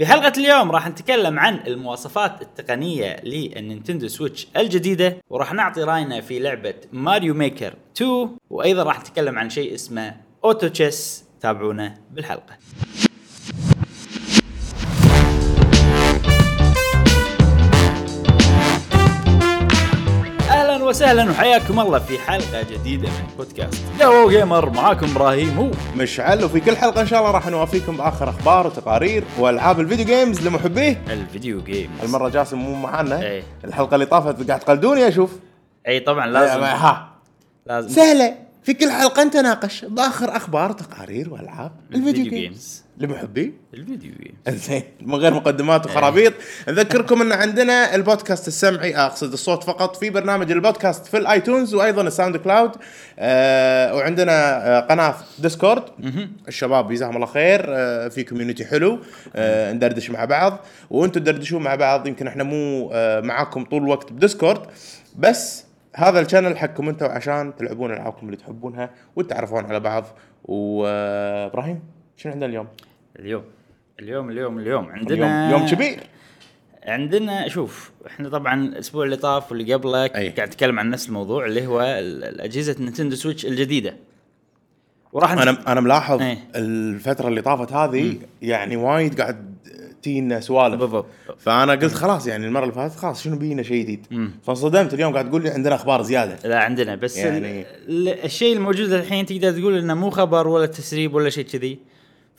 [0.00, 6.20] في حلقة اليوم راح نتكلم عن المواصفات التقنية لل Nintendo Switch الجديدة وراح نعطي رأينا
[6.20, 11.24] في لعبة Mario Maker 2 وأيضا راح نتكلم عن شيء اسمه Auto Chess.
[11.40, 12.56] تابعونا بالحلقة.
[20.90, 23.82] وسهلا وحياكم الله في حلقة جديدة من بودكاست.
[24.00, 28.28] Go Gamer معاكم إبراهيم و مشعل وفي كل حلقة إن شاء الله راح نوافيكم بآخر
[28.30, 31.02] أخبار وتقارير وألعاب ال video games لمحبيه.
[31.10, 33.22] ال video games المرة جاسم مو معانا.
[33.22, 33.42] إيه.
[33.64, 35.30] الحلقة اللي طافت قاعد تقلدوني أشوف
[35.88, 36.60] إي طبعا لازم.
[36.60, 37.08] ها.
[37.66, 37.88] لازم.
[37.88, 38.34] سهلة.
[38.62, 43.52] في كل حلقة نتناقش بآخر أخبار وتقارير وألعاب ال video ال video games games لمحبيه
[43.74, 46.32] ال video games إنزين من غير مقدمات وخرابيط.
[46.68, 52.02] نذكركم إن عندنا البودكاست السمعي أقصد الصوت فقط في برنامج البودكاست في ال iTunes وأيضا
[52.02, 52.70] ال SoundCloud
[53.18, 55.82] آه وعندنا آه قناة Discord.
[56.48, 57.64] الشباب جزاهم الله خير.
[57.68, 58.98] آه في community حلو
[59.36, 60.58] آه ندردش مع بعض.
[60.90, 64.60] وأنتم تدردشون مع بعض يمكن إحنا مو آه معاكم طول الوقت ب Discord.
[65.18, 65.64] بس
[65.96, 70.04] هذا ال channel حقكم أنتم عشان تلعبون العابكم اللي تحبونها وتتعرفون على بعض.
[70.44, 71.80] وابراهيم
[72.16, 72.66] شنو عندنا اليوم؟
[73.18, 73.42] اليوم
[74.00, 74.86] اليوم اليوم اليوم.
[74.86, 76.00] عندنا يوم يوم كبير.
[76.86, 80.06] عندنا شوف إحنا طبعا الأسبوع اللي طاف واللي قبله.
[80.06, 83.96] قاعد نتكلم عن نفس الموضوع اللي هو الاجهزه Nintendo Switch الجديدة.
[85.12, 86.38] وراح نت- أنا أنا ملاحظ إيه.
[86.54, 89.54] الفترة اللي طافت هذه يعني وايد قاعد
[90.02, 90.74] تينا سوالف.
[90.80, 91.06] بالضبط.
[91.38, 94.06] فأنا قلت خلاص يعني المرة اللي فاتت خلاص شنو بينا شيء جديد.
[94.42, 96.48] فانصدمت اليوم قاعد تقول لي عندنا أخبار زيادة.
[96.48, 100.66] لا عندنا بس يعني- يعني ال- الشيء الموجود الحين تقدر تقول إنه مو خبر ولا
[100.66, 101.78] تسريب ولا شيء كذي.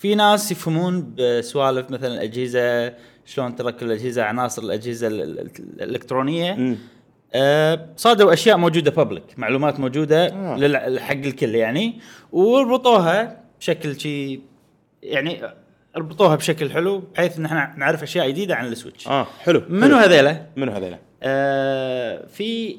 [0.02, 2.94] في ناس يفهمون بسوالف مثلا الأجهزة
[3.26, 6.78] شلون تركب الأجهزة عناصر الأجهزة ال- ال- الإلكترونية.
[7.34, 11.00] آه، صادوا أشياء موجودة بابليك معلومات موجودة آه.
[11.00, 12.00] حق الكل يعني
[12.32, 14.42] وربطوها بشكل شيء
[15.04, 15.42] يعني
[15.98, 19.96] ربطوها بشكل حلو بحيث إن إحنا نعرف أشياء جديدة عن ال Switch آه حلو منو.
[19.96, 22.78] هذيلا؟ منو هذيلا؟ آه في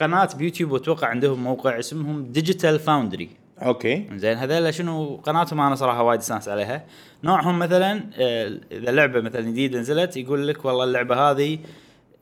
[0.00, 3.28] قناة بيوتيوب وأتوقع عندهم موقع اسمهم Digital Foundry
[3.62, 6.84] okay زين هذول شنو قناتهم أنا صراحة وايد استانس عليها
[7.24, 11.58] نوعهم مثلا آه، إذا لعبة مثلا جديدة نزلت يقول لك والله اللعبة هذه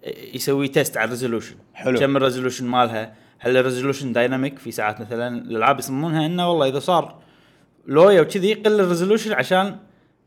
[0.05, 1.99] آه، يسوي test على ال resolution حلو.
[1.99, 6.69] كم ال resolution مالها هل ال resolution dynamic في ساعات مثلا الألعاب يصممونها إنه والله
[6.69, 7.19] إذا صار
[7.87, 9.77] لوية وكذي يقل ال resolution عشان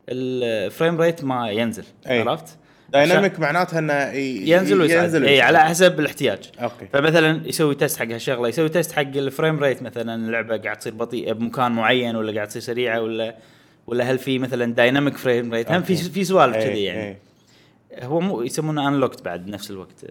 [0.09, 2.21] ال frame rate ما ينزل أي.
[2.21, 2.57] عرفت؟
[2.89, 3.93] dynamic معناتها إنه
[4.49, 5.41] ينزل ويصعد ينزل اي.
[5.41, 6.51] على حسب الاحتياج.
[6.59, 6.87] okay.
[6.93, 10.93] فمثلا يسوي test حق هالشغلة يسوي test حق ال frame rate مثلا اللعبة قاعد تصير
[10.93, 13.35] بطيئه بمكان معين ولا قاعد تصير سريعة ولا
[13.87, 15.95] ولا هل في مثلا dynamic frame rate هم في.
[15.95, 16.99] في سوالف إيه، كذي يعني.
[17.01, 17.17] إيه.
[18.05, 20.05] هو مو يسمونه unlocked بعد بنفس الوقت.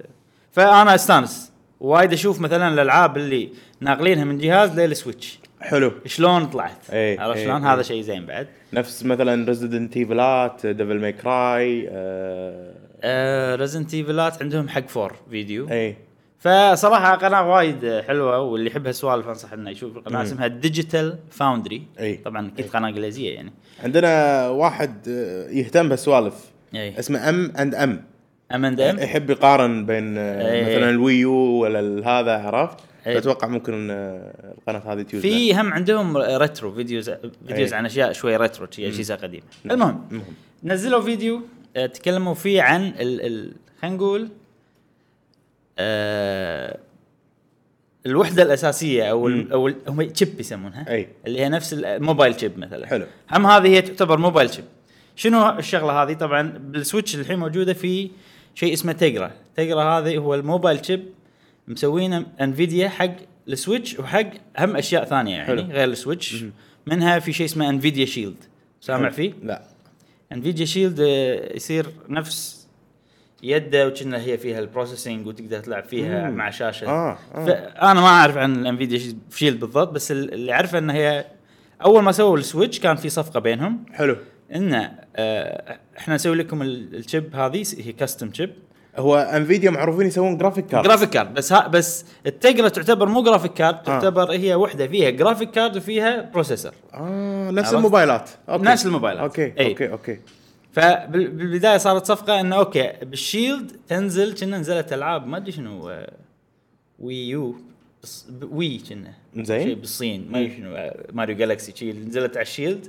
[0.53, 1.53] فأنا أستانس.
[1.81, 3.51] وايد أشوف مثلا الألعاب اللي
[3.81, 5.93] ناقلينها من جهاز لل Switch حلو.
[6.07, 7.75] شلون طلعت؟ إيه، عرفت إيه، شلون؟ إيه.
[7.75, 8.47] هذا شيء زين بعد.
[8.73, 11.89] نفس مثلا Resident Evil ات Devil May Cry
[13.57, 15.97] Resident Evil ات عندهم حق فور فيديو اي
[16.39, 22.17] فصراحة قناة وايد حلوة واللي يحب هالسوالف أنصح إنه يشوف القناه اسمها Digital Foundry أي.
[22.17, 23.53] طبعا أكيد قناة إنجليزية يعني.
[23.85, 26.35] عندنا واحد آه، يهتم بهالسوالف.
[26.75, 28.05] اي اسمه M and M
[28.53, 30.63] M and M يحب يقارن بين آه، إيه.
[30.63, 33.19] مثلا ال Wii U ولا هذا عرفت؟ إيه.
[33.19, 37.11] أتوقع ممكن آه، القناة هذه تيوز في هم عندهم retro videos
[37.49, 37.75] videos.
[37.75, 40.35] عن أشياء شوي retro أجهزة قديمة المهم المهم.
[40.65, 41.41] نزلوا فيديو
[41.77, 43.53] آه، تكلموا فيه عن ال ال
[43.83, 44.29] خلينا نقول
[45.79, 46.79] آه
[48.07, 51.09] الوحدة الأساسية أو ال أو ال هم chip يسمونها أي.
[51.27, 53.07] اللي هي نفس ال mobile chip مثلا حلو.
[53.33, 54.65] هم هذه هي تعتبر mobile chip
[55.17, 58.11] شنو الشغلة هذه طبعا بال Switch الحين موجودة في
[58.55, 61.05] شيء اسمه Tegra Tegra هذه هو ال mobile chip
[61.69, 63.11] مسوينه Nvidia حق
[63.49, 65.63] ال Switch وحق هم أشياء ثانية يعني حلو.
[65.63, 66.45] غير ال Switch.
[66.87, 68.37] منها في شيء اسمه Nvidia Shield
[68.81, 69.63] سامع فيه؟ لا.
[70.33, 72.67] Nvidia Shield آه، يصير نفس
[73.43, 76.37] يده وكنه هي فيها ال processing وتقدر تلعب فيها مم.
[76.37, 76.87] مع شاشة.
[76.89, 77.45] آه، آه.
[77.47, 79.01] فانا ما أعرف عن ال Nvidia
[79.35, 81.25] Shield بالضبط بس ال- اللي أعرفه ان هي
[81.85, 83.85] أول ما سووا ال Switch كان في صفقة بينهم.
[83.93, 84.17] حلو.
[84.55, 88.51] ان آه، إحنا نسوي لكم ال- ال chip هذه هي custom chip
[88.99, 93.23] هو Nvidia معروفين يسوون graphic card graphic card بس ها بس ال Tegra تعتبر مو
[93.23, 98.65] graphic card تعتبر هي وحدة فيها graphic card وفيها processor آه نفس؟ الموبايلات okay.
[98.65, 99.23] نفس الموبايلات.
[99.23, 99.69] okay أي.
[99.71, 100.21] okay okay
[100.73, 106.13] فبالبداية صارت صفقة إنه okay بال Shield تنزل كنه نزلت ألعاب ما أدري شنو آه،
[106.99, 107.57] Wii U
[108.51, 109.75] Wii كنه زين.
[109.75, 112.87] بالصين ما أدري شنو آه، Mario Galaxy شي نزلت على ال Shield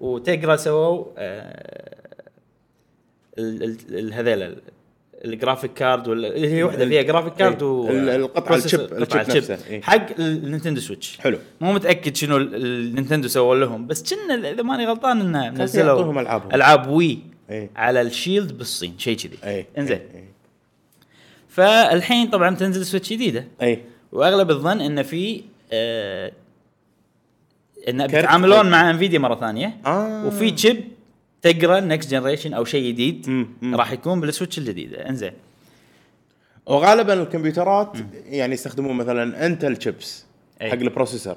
[0.00, 1.96] و Tegra سووا آه،
[3.38, 4.56] ال- ال- ال- هذيلا
[5.26, 7.68] ال graphic card ولا اللي هي وحدة فيها graphic card إيه.
[7.68, 9.82] و ال- القطعة processor- ال chip- ال chip نفسه، إيه.
[9.82, 14.50] حق ال Nintendo Switch حلو مو متأكد شنو ال- ال Nintendo سووا لهم بس كنه
[14.50, 16.54] إذا ماني غلطان إنه يعطوهم نزلوا ألعابهم.
[16.54, 17.18] ألعاب Wii
[17.50, 17.70] إيه.
[17.76, 20.24] على ال Shield بالصين شيء كذي اي إنزين اي
[21.48, 23.82] فالحين طبعا تنزل Switch جديدة اي
[24.12, 25.42] وأغلب الظن إن في
[25.72, 26.32] آه
[27.88, 30.26] إن كرت- بيتعاملون مع Nvidia مرة ثانية آه.
[30.26, 30.84] وفي chip
[31.52, 33.74] Tegra next generation أو شيء جديد مم، مم.
[33.76, 35.32] راح يكون بال Switch الجديده إنزين
[36.66, 37.92] وغالبا الكمبيوترات
[38.28, 40.24] يعني يستخدمون مثلا Intel chips.
[40.62, 41.36] حق ال processor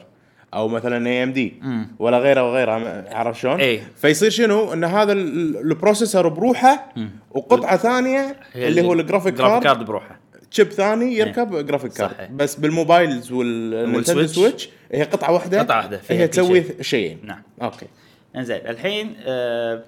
[0.54, 1.88] أو مثلا AMD مم.
[2.00, 2.72] ولا غيره وغيره
[3.12, 3.82] عرفت شلون؟ أي.
[3.96, 6.94] فيصير شنو؟ إن هذا ال- ال processor بروحه
[7.32, 10.20] وقطعة ثانية اللي هو ال graphic graphic card card بروحه
[10.52, 12.32] chip ثاني يركب graphic card صحيح.
[12.32, 14.36] بس بال mobiles وال Nintendo وال Switch.
[14.36, 16.64] Switch هي قطعة واحدة قطعة واحدة فيها هي تسوي.
[16.82, 17.86] شيئين نعم okay
[18.36, 19.84] إنزين الحين آه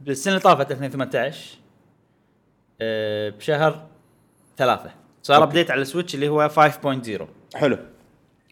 [0.00, 1.58] بالسنة اللي طافت 2018
[2.80, 3.86] آه بشهر
[4.56, 4.90] ثلاثة
[5.22, 5.42] صار.
[5.42, 7.78] update على ال Switch اللي هو 5.0 حلو.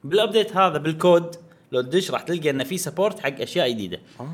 [0.05, 1.37] بالابديت هذا بالكود
[1.73, 4.01] لو تدش راح تلقى إنه في support حق أشياء جديدة.
[4.21, 4.29] آه.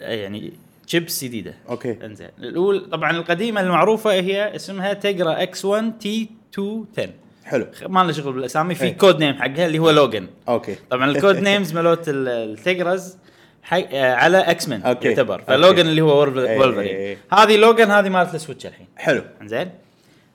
[0.00, 0.52] يعني
[0.86, 1.54] شيبس جديدة.
[1.68, 2.06] okay.
[2.06, 7.12] إنزين الأول طبعا القديمة المعروفة هي اسمها Tegra X 1 T 210
[7.46, 7.66] حلو.
[7.88, 8.98] ما لنا شغل بالأسامي في إيه.
[8.98, 10.76] code name حقها اللي هو Logan okay.
[10.90, 13.16] طبعا ال code names مالوت ال- ال Tegras
[13.62, 15.08] حق آه، على X-Men okay.
[15.08, 15.42] يعتبر.
[15.42, 17.18] ف Logan اللي هو Wolv- إيه، إيه، وولفرين إيه.
[17.32, 18.86] هذه Logan هذه مالت ال Switch الحين.
[18.96, 19.22] حلو.
[19.42, 19.70] زين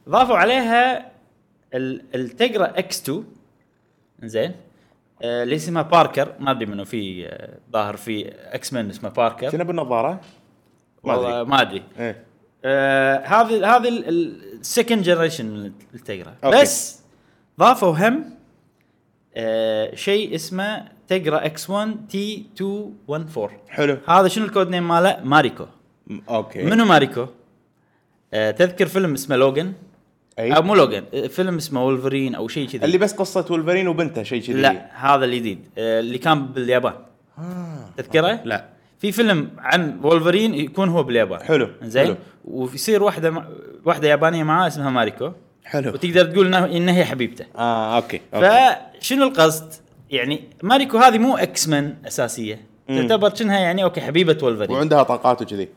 [0.10, 1.12] ضافوا عليها
[1.74, 3.24] ال- ال Tegra X 2
[4.24, 4.52] زين
[5.24, 9.64] آه، اللي اسمها Parker ما أدري منو في آه، ظاهر في X-Men اسمه Parker كنه
[9.64, 10.22] بالنظارة؟
[11.04, 11.84] والله ما أدري.
[12.66, 15.74] آه، هذه هذه ال second generation
[16.44, 16.62] okay.
[16.62, 17.01] بس
[17.62, 18.24] ضافوا هم.
[19.36, 23.98] آه، شيء اسمه Tegra X 1 T 214 حلو.
[24.08, 25.66] هذا شنو ال code name ماله؟ Mariko.
[26.08, 26.64] م- okay.
[26.64, 27.26] منو Mariko؟
[28.34, 29.74] آه، تذكر فيلم اسمه Logan
[30.40, 30.52] أي.
[30.56, 32.86] أو مو Logan آه، فيلم اسمه وولفرين أو شيء كذي.
[32.86, 34.62] اللي بس قصة ولفرين وبنته شيء كذي.
[34.62, 36.94] لا هذا الجديد آه، اللي كان باليابان.
[37.38, 37.90] آه.
[37.98, 38.66] تذكره؟ لا.
[39.00, 41.42] في فيلم عن وولفرين يكون هو باليابان.
[41.44, 42.16] حلو، زين.
[42.46, 43.46] ويصير واحدة مع...
[43.86, 45.32] واحدة يابانية معاه اسمها Mariko.
[45.64, 45.94] حلو.
[45.94, 47.46] وتقدر تقول انها إنها هي حبيبته.
[47.56, 48.76] آه okay okay.
[49.00, 49.74] فشنو القصد؟
[50.10, 52.62] يعني Mariko هذه مو X-Men أساسية.
[52.90, 53.08] مم.
[53.08, 54.72] تعتبر كأنها يعني okay حبيبة وولفرين.
[54.72, 55.68] وعندها طاقات وكذي.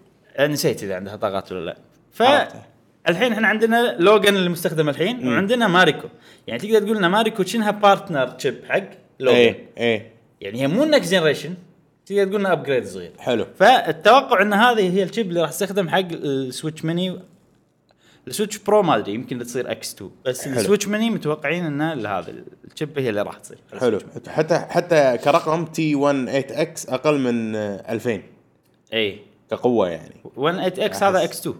[0.41, 1.77] نسيت إذا عندها طاقات ولا لا.
[2.13, 2.23] ف.
[3.09, 6.09] الحين إحنا عندنا Logan المستخدم الحين وعندنا Mariko.
[6.47, 8.85] يعني تقدر تقول إن Mariko شنها partner chip حق
[9.21, 10.11] لوجن إيه إيه.
[10.41, 11.55] يعني هي مو next generation
[12.07, 13.13] تقدر تقول إنها upgrade صغير.
[13.19, 13.47] حلو.
[13.59, 17.21] فالتوقع إن هذه هي ال chip اللي راح تستخدم حق ال Switch Mini
[18.29, 20.55] ال Switch Pro ما أدري يمكن تصير X 2 بس حلو.
[20.61, 22.35] ال Switch Mini متوقعين إن هذا
[22.73, 23.59] ال chip هي اللي راح تصير.
[23.81, 23.99] حلو.
[24.29, 28.23] حتى حتى كرقم T 18 X أقل من آه، 2000
[28.93, 30.15] اي كقوة يعني.
[30.37, 31.57] 18 X هذا X 2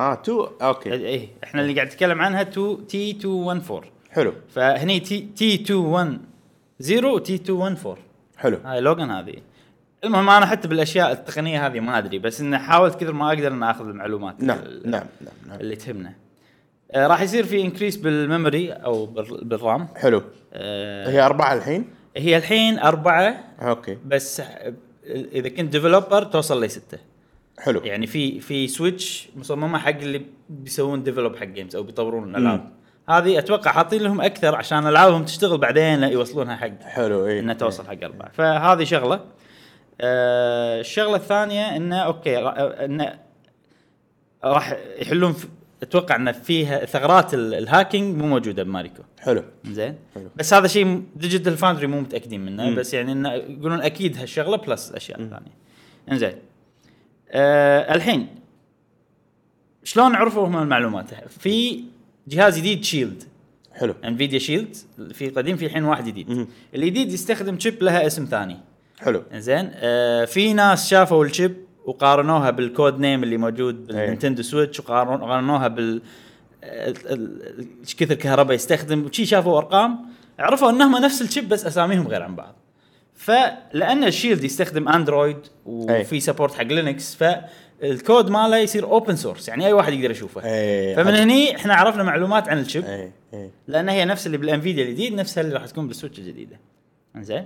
[0.00, 0.92] آه 2 okay.
[0.92, 4.32] اي إحنا اللي قاعد نتكلم عنها 2 T 214 حلو.
[4.54, 7.98] فهني T T 210 و T 214
[8.36, 8.58] حلو.
[8.64, 9.34] هاي Logan هذه.
[10.04, 13.62] المهم أنا حتى بالأشياء التقنية هذه ما أدري بس انه حاولت كثر ما أقدر ان
[13.62, 15.60] آخذ المعلومات نعم نعم نعم, نعم.
[15.60, 16.12] اللي تهمنا.
[16.92, 19.88] آه راح يصير في increase بال memory أو بال- بال RAM.
[19.96, 20.22] حلو.
[20.52, 21.84] آه هي أربعة الحين؟
[22.16, 23.98] هي الحين أربعة okay.
[24.06, 24.42] بس
[25.06, 26.98] إذا كنت developer توصل لستة
[27.58, 27.80] حلو.
[27.80, 32.70] يعني في في Switch مصممة حق اللي بيسوون develop حق games أو بيطورون الألعاب.
[33.08, 37.86] هذه أتوقع حاطين لهم أكثر عشان ألعابهم تشتغل بعدين يوصلونها حق حلو اي إنها توصل
[37.86, 38.30] حق أربعة.
[38.32, 39.20] فهذه شغلة.
[40.02, 43.18] آه الشغلة الثانية إنه okay را- انه
[44.44, 45.34] راح يحلون
[45.82, 49.02] أتوقع إن فيها ثغرات ال- ال hacking مو موجودة ب Mariko.
[49.20, 49.44] حلو.
[49.64, 49.94] زين.
[50.14, 50.28] حلو.
[50.36, 52.74] بس هذا شيء Digital Foundry مو متأكدين منه مم.
[52.74, 55.50] بس يعني انه يقولون أكيد هالشغلة plus الاشياء الثانية
[56.12, 56.32] إنزين.
[57.30, 58.28] آه الحين
[59.84, 61.84] شلون عرفوا هم المعلومات؟ في
[62.28, 63.22] جهاز جديد Shield
[63.74, 63.94] حلو.
[64.04, 64.76] انفيديا Shield
[65.12, 66.46] في قديم في الحين واحد جديد.
[66.74, 68.56] الجديد يستخدم chip لها اسم ثاني.
[69.04, 69.22] حلو.
[69.34, 69.70] زين.
[69.74, 75.68] آه في ناس شافوا ال chip وقارنوها بال code name اللي موجود بالنينتندو سويتش وقارنوها
[75.68, 76.02] بال
[76.64, 79.98] ال- ال- إيش كثر كهرباء يستخدم وشي شافوا أرقام
[80.38, 82.54] عرفوا إنهم نفس ال chip بس أساميهم غير عن بعض.
[83.14, 89.66] فلأن ال Shield يستخدم Android وفي support حق Linux فالكود ماله يصير open source يعني
[89.66, 90.40] أي واحد يقدر يشوفه.
[90.44, 93.10] اي فمن هني إحنا عرفنا معلومات عن ال chip
[93.68, 96.60] لأن هي نفس اللي بالانفيديا الجديد نفسها اللي راح تكون بالسويتش الجديدة.
[97.18, 97.44] زين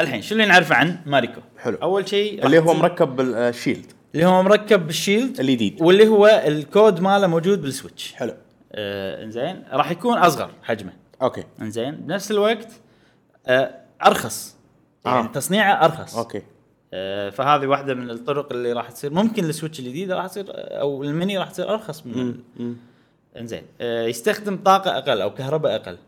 [0.00, 1.78] الحين شو اللي نعرفه عن ماريكو؟ حلو.
[1.82, 6.08] أول شيء راح اللي هو مركب بال Shield اللي هو مركب بال Shield الجديد واللي
[6.08, 8.34] هو الكود ماله موجود بالسويتش حلو.
[8.72, 9.64] آه إنزين.
[9.72, 10.92] راح يكون أصغر حجمه.
[11.22, 11.44] أوكي.
[11.60, 11.94] إنزين.
[11.94, 12.68] بنفس الوقت
[13.46, 13.74] آه
[14.06, 14.56] أرخص.
[15.06, 15.32] يعني آه.
[15.32, 16.16] تصنيعه أرخص.
[16.16, 16.42] أوكي.
[16.94, 19.12] آه فهذه واحدة من الطرق اللي راح تصير.
[19.12, 22.34] ممكن السويتش الجديد راح تصير أو الميني راح تصير أرخص من.
[23.36, 23.62] إنزين.
[23.80, 25.98] آه يستخدم طاقة أقل أو كهرباء أقل.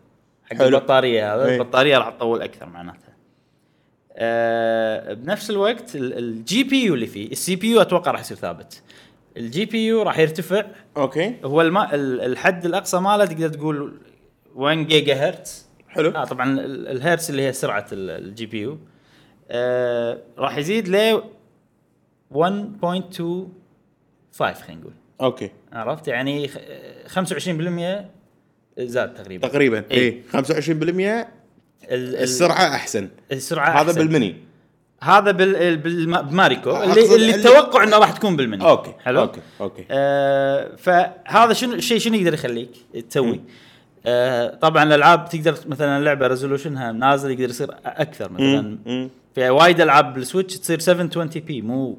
[0.44, 0.62] حق.
[0.62, 1.46] البطارية هذا.
[1.46, 1.56] إيه.
[1.56, 3.07] البطارية راح تطول أكثر معناتها
[4.18, 8.82] آه بنفس الوقت ال GPU اللي فيه ال CPU أتوقع راح يصير ثابت.
[9.36, 10.64] ال GPU راح يرتفع.
[10.96, 11.34] أوكي.
[11.44, 13.98] هو الما ال- الحد الأقصى ماله تقدر تقول
[14.54, 16.10] 1 جيجا هرتز حلو.
[16.10, 18.78] آه طبعا ال- الهرتز اللي هي سرعة ال GPU
[19.50, 21.22] آه راح يزيد ل
[22.34, 22.38] 1.25
[24.42, 24.92] خلينا نقول.
[25.20, 25.50] أوكي.
[25.72, 26.58] عرفت؟ يعني خ-
[27.06, 28.04] 25%
[28.78, 29.48] زاد تقريبا.
[29.48, 29.84] تقريبا.
[29.90, 30.22] إيه.
[30.34, 31.28] اي 25%
[31.84, 33.08] ال- ال- السرعة أحسن.
[33.32, 33.98] السرعة هذا أحسن.
[34.08, 34.36] بالمني.
[35.02, 36.82] هذا بال بال- بماريكو.
[36.82, 38.64] اللي, اللي التوقع إنه راح تكون بالمني.
[38.64, 39.84] أوكي حلو؟ أوكي أوكي.
[39.90, 42.70] آه فهذا شنو الشيء شنو يقدر يخليك
[43.10, 43.40] تسوي؟
[44.06, 48.78] آه طبعا الألعاب تقدر مثلا لعبة resolution ها نازل يقدر يصير أكثر مثلا.
[49.34, 51.98] في وايد ألعاب بالسويتش تصير 720 p مو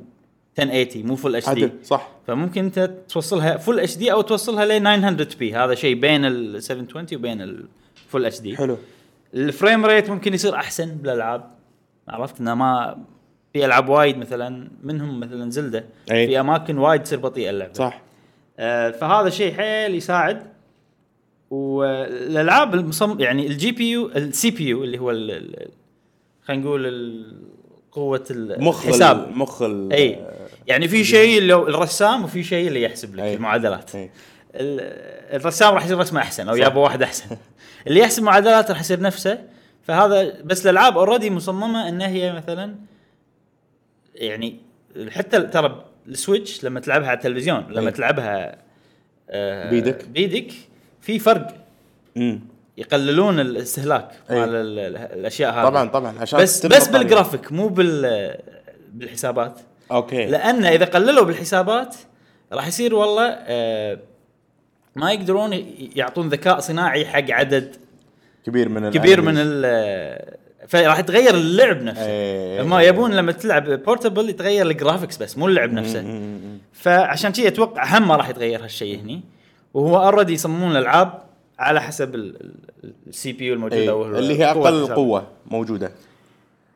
[0.59, 2.09] 1080 مو full HD صح.
[2.27, 7.07] فممكن أنت توصلها full HD أو توصلها ل 900 p هذا شيء بين ال 720
[7.19, 8.77] وبين ال full HD حلو.
[9.33, 11.51] ال frame rate ممكن يصير أحسن بالألعاب.
[12.07, 12.97] عرفت؟ إنه ما
[13.53, 15.85] في ألعاب وايد مثلا منهم مثلا Zelda.
[16.11, 16.27] أي.
[16.27, 17.73] في أماكن وايد تصير بطيئة اللعبة.
[17.73, 18.01] صح.
[18.59, 20.43] آه فهذا شيء حيل يساعد.
[21.51, 25.09] والألعاب المصم يعني ال GPU ال CPU اللي هو
[26.45, 27.25] خلينا نقول
[27.91, 28.25] قوة
[28.59, 29.29] مخ الحساب.
[29.29, 30.25] ال- مخ أي.
[30.67, 33.33] يعني في شيء اللي هو الرسام وفي شيء اللي يحسب لك أي.
[33.33, 33.95] المعادلات.
[33.95, 34.09] أي.
[34.55, 36.55] ال- الرسام راح يصير رسمه أحسن أو.
[36.55, 37.37] يابا واحد أحسن.
[37.87, 39.39] اللي يحسب معادلات راح يصير نفسه
[39.87, 42.75] فهذا بس الألعاب already مصممة إن هي مثلا
[44.15, 44.59] يعني
[45.09, 47.91] حتى ترى السويتش لما تلعبها على التلفزيون لما أي.
[47.91, 48.55] تلعبها
[49.29, 50.05] آه بيدك.
[50.07, 50.53] بيدك
[51.01, 51.55] في فرق
[52.15, 52.39] مم.
[52.77, 54.39] يقللون الاستهلاك أي.
[54.39, 56.87] مال ال- ال- الأشياء هذه طبعا طبعا عشان بس بس.
[56.87, 58.35] بالجرافيك مو بال
[58.93, 59.59] بالحسابات
[59.91, 61.95] أوكي لأن إذا قللوا بالحسابات
[62.53, 63.99] راح يصير والله آه
[64.95, 65.65] ما يقدرون
[65.95, 67.75] يعطون ذكاء صناعي حق عدد
[68.45, 69.33] كبير من كبير من.
[69.37, 72.61] ال فراح يتغير اللعب نفسه إيه.
[72.63, 76.21] هم يبون لما تلعب portable يتغير ال graphics بس مو اللعب نفسه.
[76.73, 79.21] فعشان كذي أتوقع هم ما راح يتغير هالشيء هني
[79.73, 81.13] وهو already يصممون الألعاب
[81.59, 82.33] على حسب
[83.07, 83.89] ال CPU الموجودة إيه.
[83.89, 84.95] أو اللي هي قوة أقل الحساب.
[84.95, 85.91] قوة موجودة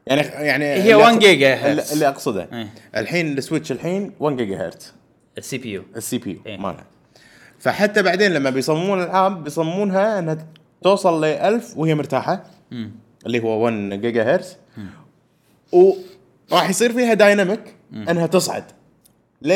[0.08, 1.93] يعني يعني هي اللي 1 أقصد- جيجا هرتز.
[1.93, 2.67] اللي أقصده إيه.
[2.98, 4.93] الحين السويتش الحين 1 جيجا هرتز
[5.38, 6.53] ال CPU ال CP إيه.
[6.56, 6.86] U مالها
[7.63, 10.48] فحتى بعدين لما بيصممون الألعاب بيصممونها إنها
[10.82, 12.43] توصل ل 1000 وهي مرتاحة
[13.25, 14.58] اللي هو 1 جيجا هرتز
[15.72, 18.63] وراح يصير فيها dynamic إنها تصعد
[19.41, 19.51] ل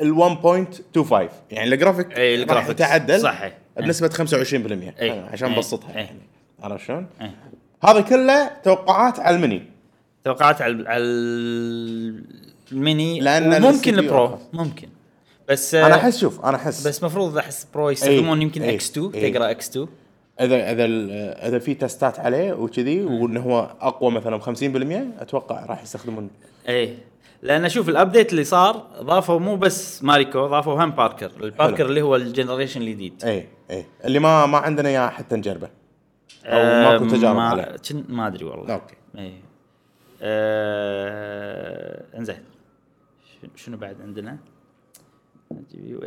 [0.00, 0.36] ال
[0.96, 1.12] 1.25
[1.50, 2.70] يعني الجرافيك إيه، راح ال graphics.
[2.70, 3.58] يتعدل صح، إيه.
[3.76, 5.28] بنسبة 25% إيه.
[5.32, 5.50] عشان.
[5.50, 5.96] نبسطها إيه.
[5.96, 6.20] يعني
[6.62, 7.34] عرفت شلون؟ إيه.
[7.84, 9.62] هذا كله توقعات على المني
[10.24, 11.04] توقعات على على
[12.72, 14.38] الميني لأن ممكن ال Pro.
[14.52, 14.88] ممكن
[15.48, 16.86] بس أنا أحس شوف أنا أحس.
[16.86, 18.44] بس مفروض أحس Pro يستخدمون إيه.
[18.44, 18.74] يمكن إيه.
[18.74, 19.32] X2 إيه.
[19.32, 19.88] تقرأ إكس 2
[20.40, 20.84] إذا إذا
[21.48, 26.30] إذا في test ات عليه وكذي وإنه هو أقوى مثلا ب 50% أتوقع راح يستخدمون.
[26.68, 26.98] إيه.
[27.42, 31.86] لأن شوف ال update اللي صار ضافوا مو بس ماريكو ضافوا هم باركر الباركر.
[31.86, 35.68] اللي هو ال generation الجديد اي اي اللي ما ما عندنا إياه حتى نجربه.
[36.44, 37.76] أو ماكو تجارب ما عليه.
[38.08, 38.74] ما أدري والله.
[38.74, 38.94] أوكي.
[39.18, 39.32] إيه.
[40.22, 42.04] آه...
[42.18, 42.44] إنزين.
[43.56, 44.36] شنو بعد عندنا؟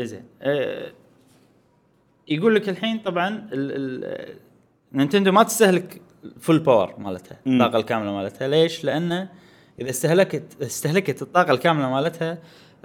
[0.01, 0.91] زين آه...
[2.27, 3.47] يقول لك الحين طبعا.
[4.93, 6.01] نينتندو ما تستهلك
[6.39, 7.37] full power مالتها.
[7.47, 9.27] الطاقه الكاملة مالتها ليش؟ لأن
[9.81, 12.37] إذا استهلكت استهلكت الطاقة الكاملة مالتها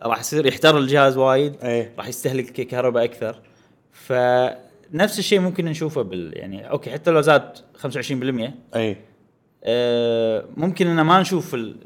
[0.02, 3.36] راح يصير يحتر الجهاز وايد اي راح يستهلك كهرباء أكثر
[3.92, 8.96] فنفس الشيء ممكن نشوفه بال يعني أوكي حتى لو زاد 25% اي
[9.64, 11.76] آه، ممكن إن ما نشوف ال-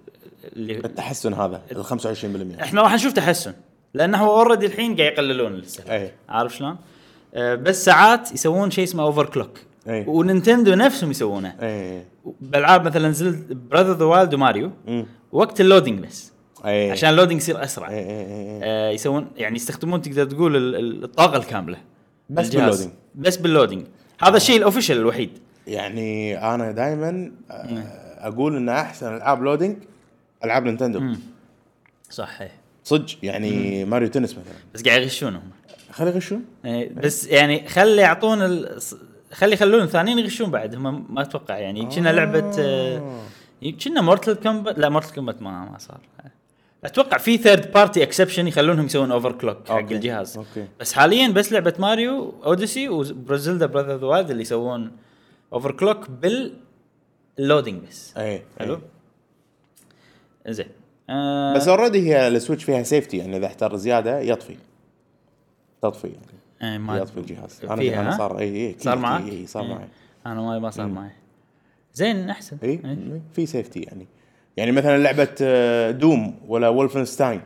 [0.57, 3.55] اللي التحسن هذا ال 25% إحنا راح نشوف تحسن
[3.95, 6.77] لأنه هو already الحين قاعد يقللون الاستهلاك اي عارف شلون؟
[7.35, 11.55] آه، بس ساعات يسوون شيء اسمه overclock اي ونينتندو نفسهم يسوونه.
[11.63, 12.05] اي
[12.41, 14.71] بألعاب مثلا Zelda Breath of the Wild وماريو.
[15.33, 16.33] وقت ال loading بس.
[16.67, 17.89] اي عشان ال loading يصير أسرع.
[17.91, 21.79] اي اي آه، يسوون يعني يستخدمون تقدر تقول ال- ال- الطاقة الكاملة.
[22.31, 22.71] بس بالجهاز.
[22.81, 22.93] بال loading.
[23.15, 23.87] بس بال loading
[24.23, 25.31] هذا الشيء ال official الوحيد.
[25.67, 27.33] يعني أنا دائما
[28.19, 29.77] أقول إن أحسن ألعاب loading
[30.45, 31.15] ألعاب نينتندو.
[32.11, 32.64] صح إيه.
[32.85, 34.55] صدق يعني ماريو تنس مثلا.
[34.75, 35.51] بس قاعد يغشونهم
[35.91, 38.81] خلي يغشون؟ إيه، بس يعني خلي يعطون ال...
[39.33, 41.87] خلي يخلون الثانيين يغشون بعد هم ما أتوقع يعني.
[41.87, 43.23] كنا لعبة آه،
[43.85, 46.01] كنا مورتل كومبات لا مورتل كومبات ما ما صار.
[46.85, 49.95] أتوقع في third party exception يخلونهم يسوون overclock حق أوكي.
[49.95, 50.37] الجهاز.
[50.37, 50.67] أوكي.
[50.81, 54.93] بس حاليا بس لعبة ماريو اوديسي وبرا زيلدا بريث أوف ذا وايلد اللي يسوون
[55.53, 58.17] overclock بال loading بس.
[58.17, 58.81] اي حلو؟
[60.49, 60.67] زين.
[61.11, 64.57] آه بس already هي السويتش فيها safety يعني إذا احتر زيادة يطفي.
[65.83, 66.75] تطفي يعني.
[66.75, 67.61] آه ما يطفي الجهاز.
[67.65, 69.69] أنا فيها، أنا؟ صار اي اي صار معك؟ اي صار إيه.
[69.75, 69.89] معي.
[70.27, 71.11] أنا ما ما صار معي.
[71.95, 72.57] زين أحسن.
[72.63, 73.21] اي إيه.
[73.33, 74.07] في safety يعني.
[74.57, 77.41] يعني مثلا لعبة آه، دوم ولا ولفنستاين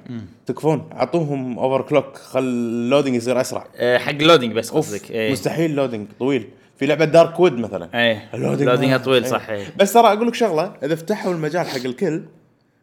[0.46, 0.90] تكفون.
[0.92, 3.66] أعطوهم overclock خل ال loading يصير أسرع.
[3.98, 5.10] حق ال loading بس قصدك.
[5.10, 5.32] إيه.
[5.32, 6.48] مستحيل loading طويل.
[6.76, 7.88] في لعبة دارك وود مثلا.
[7.94, 8.28] إيه.
[8.34, 9.30] ال loading طويل إيه.
[9.30, 12.22] صح إيه بس ترى أقول لك شغلة إذا فتحوا المجال حق الكل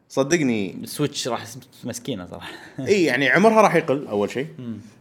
[0.10, 0.72] صدقني.
[0.84, 1.44] السويتش راح
[1.84, 2.52] مسكينة صراحة.
[2.88, 4.48] إي يعني عمرها راح يقل أول شيء.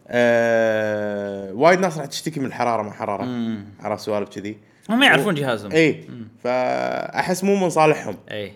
[0.09, 3.57] آه وايد ناس راح تشتكي من الحرارة ما حرارة.
[3.81, 4.57] عرفت سوالف كذي.
[4.91, 5.73] هم يعرفون جهازهم.
[5.73, 6.09] إي
[6.45, 8.17] فأحس مو من صالحهم.
[8.31, 8.53] إي.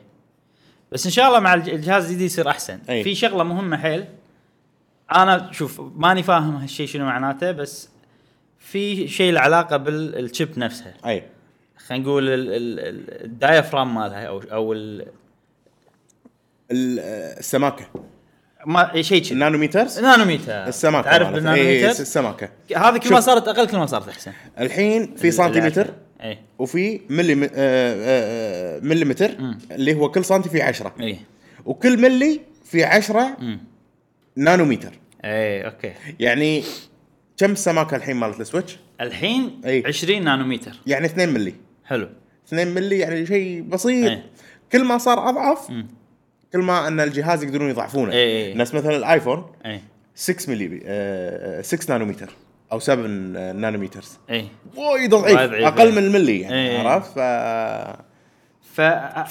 [0.92, 2.78] بس إن شاء الله مع الج- الجهاز الجديد يصير أحسن.
[2.90, 3.04] أي.
[3.04, 4.04] في شغلة مهمة حيل.
[5.14, 7.88] أنا شوف ماني فاهم هالشيء شنو معناته بس
[8.58, 10.94] في شيء له علاقة بال chip نفسها.
[11.06, 11.22] إي.
[11.86, 14.74] خلينا نقول ال- ال- ال- ال diaphragm مالها أو أو
[16.70, 17.84] السماكة.
[18.66, 19.32] ما شيء كذي.
[19.32, 21.46] ال nanometers؟ نانوميتر السماكة تعرف مالت.
[21.46, 22.48] إي، بالنانوميتر السماكة.
[22.76, 23.26] هذه كل ما شوف.
[23.26, 24.32] صارت أقل كل ما صارت أحسن.
[24.60, 29.30] الحين في سنتيمتر اي وفي ملي آه، آه، مليمتر
[29.70, 31.18] اللي هو كل سنتي فيه 10 اي
[31.64, 33.36] وكل ملي فيه 10
[34.36, 34.92] نانومتر
[35.24, 35.92] اي أوكي.
[36.20, 36.64] يعني
[37.36, 39.82] كم السماكه الحين مالت السويتش؟ الحين أي.
[39.86, 41.54] 20 نانومتر يعني 2 ملي.
[41.84, 42.08] حلو.
[42.48, 44.10] 2 ملي يعني شيء بسيط.
[44.10, 44.22] أي.
[44.72, 45.72] كل ما صار أضعف
[46.52, 48.54] كل ما أن الجهاز يقدرون يضعفونه أي، أي.
[48.54, 49.80] نفس مثلا الآيفون اي
[50.14, 52.30] 6 ملي آه، 6 نانومتر
[52.72, 53.06] أو 7
[53.52, 55.92] nanometers اي وايد ضعيف أقل أي.
[55.92, 56.86] من الملي يعني أي.
[56.86, 57.18] عرفت ف
[58.74, 58.80] ف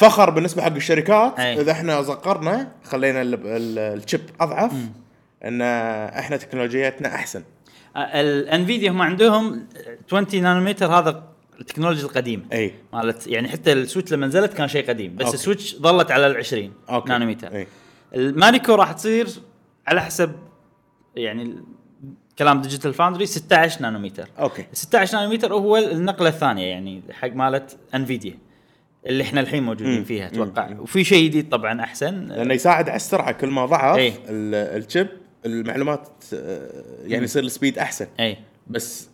[0.04, 1.62] فخر بالنسبة حق الشركات أي.
[1.62, 4.72] إذا إحنا زقرنا خلينا ال- ال- ال chip أضعف
[5.46, 7.44] إن إحنا تكنولوجياتنا أحسن
[7.98, 9.68] الانفيديا هم عندهم
[10.08, 11.24] 20 نانومتر هذا
[11.60, 12.74] التكنولوجيا القديمه أي.
[12.94, 15.36] مالت يعني حتى السويتش لما نزلت كان شيء قديم بس أوكي.
[15.36, 17.10] السويتش ظلت على ال 20 أوكي.
[17.10, 17.56] نانومتر.
[17.56, 17.68] أي.
[18.16, 19.28] الماريكو راح تصير
[19.88, 20.32] على حسب
[21.16, 21.56] يعني
[22.40, 24.28] كلام ديجيتال فاوندري 16 نانومتر.
[24.40, 24.66] أوكي.
[24.74, 28.38] 16 نانومتر هو النقلة الثانية يعني حق مالت انفيديا
[29.08, 30.04] اللي إحنا الحين موجودين.
[30.04, 30.80] فيها أتوقع.
[30.80, 32.26] وفي شيء جديد طبعا أحسن.
[32.28, 35.08] لأنه يساعد على السرعة كل ما ضعف ال chip
[35.46, 38.08] المعلومات آه، يعني يصير ال speed أحسن.
[38.20, 38.38] أي.
[38.68, 39.10] بس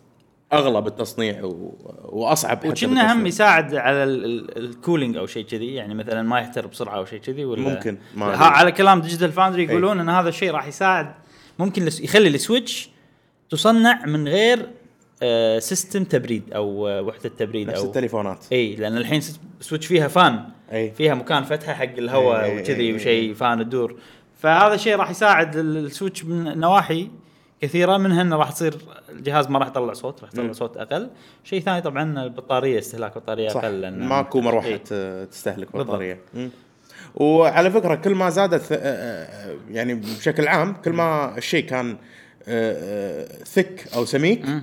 [0.52, 1.74] اغلى بالتصنيع و...
[2.04, 3.26] وأصعب وكنا هم.
[3.26, 7.04] يساعد على ال- ال- ال cooling أو شيء كذي يعني مثلا ما يحتر بسرعة أو
[7.04, 8.44] شيء كذي ولا ممكن، ما ها.
[8.44, 11.14] على كلام ديجيتال فاوندري يقولون إن هذا الشيء راح يساعد
[11.58, 12.88] ممكن يخلي السويتش
[13.50, 14.68] تصنع من غير
[15.22, 19.20] آه، system تبريد أو آه، وحدة تبريد نفس أو التليفونات إي لأن الحين
[19.60, 20.90] سويتش فيها fan أي.
[20.90, 22.92] فيها مكان فتحة حق الهواء وكذي.
[22.94, 23.96] وشيء fan تدور
[24.38, 27.10] فهذا الشيء راح يساعد ال- السويتش من نواحي
[27.60, 30.52] كثيرة منها إنه راح تصير الجهاز ما راح يطلع صوت راح يطلع.
[30.52, 31.10] صوت أقل
[31.44, 34.78] شيء ثاني طبعا البطارية استهلاك البطاريه صح أقل لأن ماكو مروحة إي.
[34.78, 35.76] ت- تستهلك.
[35.76, 36.20] بطارية.
[37.14, 41.96] وعلى فكرة كل ما زادت آه، آه، يعني بشكل عام كل ما الشيء كان
[43.44, 44.62] thick أو سميك مم.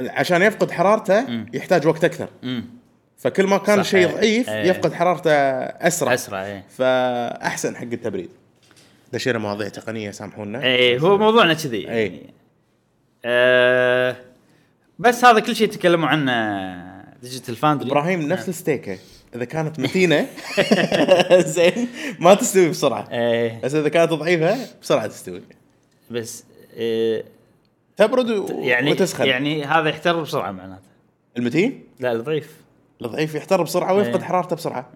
[0.00, 2.64] عشان يفقد حرارته يحتاج وقت أكثر مم.
[3.16, 4.06] فكل ما كان إيه.
[4.06, 4.70] ضعيف إيه.
[4.70, 8.30] يفقد حرارته أسرع أسرع إيه فأحسن حق التبريد
[9.12, 10.62] دشينا مواضيع تقنية سامحونا.
[10.62, 11.76] إيه هو موضوعنا كذي.
[11.76, 12.10] إيه.
[12.10, 12.34] يعني
[13.24, 14.16] آه
[14.98, 18.98] بس هذا كل شيء تكلموا عنه ديجيتال فاوندري إبراهيم نفس الستيكة.
[19.34, 20.26] إذا كانت متينة
[21.54, 21.88] زين
[22.20, 23.08] ما تستوي بسرعة.
[23.12, 23.60] إيه.
[23.62, 25.42] بس إذا كانت ضعيفة بسرعة تستوي.
[26.10, 26.44] بس
[26.78, 27.24] آه
[27.96, 28.60] تبرد و...
[28.60, 29.26] يعني وتسخن.
[29.26, 30.88] يعني هذا يحتر بسرعة معناته.
[31.36, 32.56] المتين؟ لا الضعيف.
[33.02, 34.24] الضعيف يحتر بسرعة ويفقد إيه.
[34.24, 34.90] حرارته بسرعة.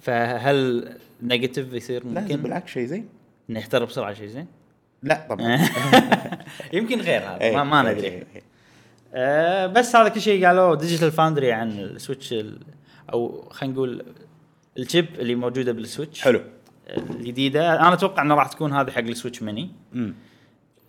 [0.00, 0.88] فهل
[1.22, 3.08] نيجاتيف يصير لا ممكن؟ بالعكس شيء زين.
[3.50, 4.46] انه بسرعة شيء زين؟
[5.02, 5.58] لا طبعا.
[6.72, 8.08] يمكن غير هذا إيه، ما, ما إيه، ندري.
[8.08, 8.24] إيه،.
[9.14, 12.60] آه بس هذا كل شيء قالوه ديجيتال فاوندري عن السويتش ال-
[13.12, 14.04] أو خلينا نقول
[14.78, 16.20] ال chip اللي موجودة بالسويتش.
[16.22, 16.40] حلو.
[16.90, 17.80] الجديدة.
[17.80, 19.70] أنا أتوقع إنه راح تكون هذه حق السويتش ميني.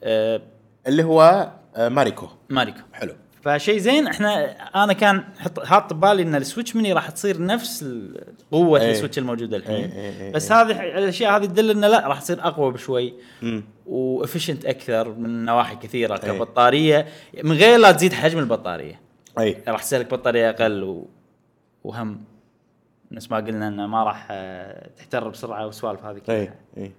[0.04, 0.42] آه
[0.88, 2.28] اللي هو آه، ماريكو.
[2.50, 2.80] ماريكو.
[2.94, 3.14] حلو.
[3.44, 4.52] فشيء زين إحنا
[4.84, 5.24] أنا كان
[5.64, 7.86] حاط ببالي إن السويتش ميني راح تصير نفس
[8.52, 8.92] قوة إيه.
[8.92, 9.76] السويتش الموجودة الحين.
[9.76, 13.14] إيه، إيه، إيه، بس هذه الأشياء هذه تدل إنه لا راح تصير أقوى بشوي.
[13.86, 16.32] و efficient أكثر من نواحي كثيرة إيه.
[16.32, 17.08] كبطارية.
[17.44, 19.00] من غير لا تزيد حجم البطارية.
[19.40, 21.08] اي راح تستهلك بطارية أقل و...
[21.84, 22.24] وهم.
[23.12, 26.38] نفس ما قلنا إنه ما راح آه، تحتر بسرعة والسوالف هذه كلها.
[26.38, 26.92] اي اي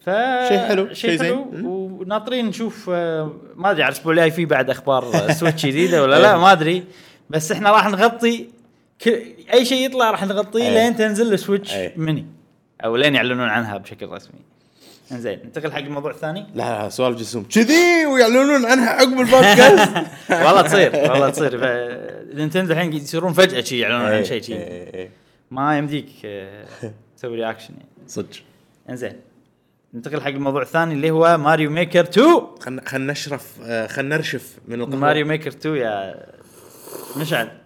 [0.00, 0.10] ف
[0.48, 1.46] شيء حلو، شيء زين.
[1.64, 6.18] وناطرين نشوف آه، ما أدري على الأسبوع الجاي في بعد أخبار آه، سويتش جديدة ولا
[6.22, 6.84] لا ما أدري.
[7.30, 8.46] بس إحنا راح نغطي
[9.02, 10.74] كل أي شيء يطلع راح نغطيه أي.
[10.74, 11.92] لين تنزل السويتش أي.
[11.96, 12.26] ميني
[12.84, 14.40] أو لين يعلنون عنها بشكل رسمي.
[15.12, 17.44] إنزين ننتقل حق الموضوع الثاني لا لا سوالف جسوم.
[17.44, 19.92] كذي ويعلنون عنها عقب البودكاست.
[20.46, 21.60] والله تصير والله تصير.
[22.34, 25.10] نينتندو الحين يصيرون فجأة شي يعلنون عن شيء شي إيه، إيه.
[25.50, 26.64] ما يمديك آه،
[27.16, 27.88] تسوي reaction يعني.
[28.06, 28.26] صدق.
[28.90, 29.12] إنزين.
[29.94, 32.26] ننتقل حق الموضوع الثاني اللي هو ماريو ميكر 2
[32.60, 34.96] خلنا خلنا نشرف آه، خلنا نرشف من القهوة.
[34.96, 36.26] ماريو ميكر 2 يا
[37.16, 37.48] مشعل.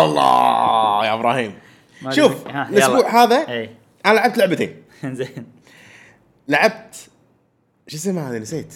[0.00, 1.54] الله يا إبراهيم.
[2.10, 3.24] شوف الأسبوع.
[3.24, 3.70] هذا إي.
[4.06, 4.82] أنا لعبت لعبتين.
[5.18, 5.46] زين.
[6.48, 7.08] لعبت
[7.88, 8.74] شو اسمها هذه؟ نسيت.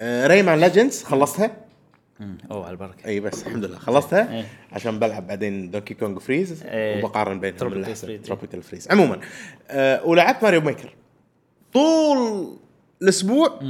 [0.00, 1.63] آه Rayman Legends خلصتها.
[2.50, 3.06] أوه على البركة.
[3.06, 3.78] إي بس الحمد لله.
[3.78, 4.44] خلصتها؟ إيه.
[4.72, 6.98] عشان بلعب بعدين Donkey Kong Freeze إيه.
[6.98, 8.18] وبقارن بالأحسن.
[8.18, 8.26] Freeze.
[8.26, 8.88] Tropical Freeze.
[8.90, 9.20] عموما
[9.70, 10.94] آه ولعبت Mario Maker.
[11.72, 12.58] طول
[13.02, 13.60] الأسبوع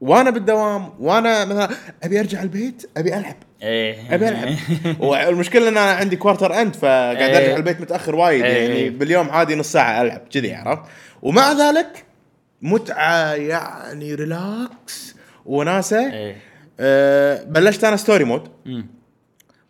[0.00, 1.68] وأنا بالدوام وأنا مثلا
[2.02, 3.36] أبي أرجع البيت أبي ألعب.
[3.62, 4.14] إيه.
[4.14, 4.54] أبي ألعب.
[5.08, 7.36] والمشكلة إن أنا عندي quarter end فقاعد إيه.
[7.44, 8.68] ارجع البيت متأخر وايد إيه.
[8.68, 10.82] يعني باليوم عادي نص ساعة ألعب كذي عرفت؟
[11.22, 12.04] ومع ذلك
[12.62, 15.14] متعة يعني ريلاكس
[15.46, 16.12] وناسة.
[16.12, 16.49] إيه.
[16.80, 18.48] أه بلشت أنا story mode.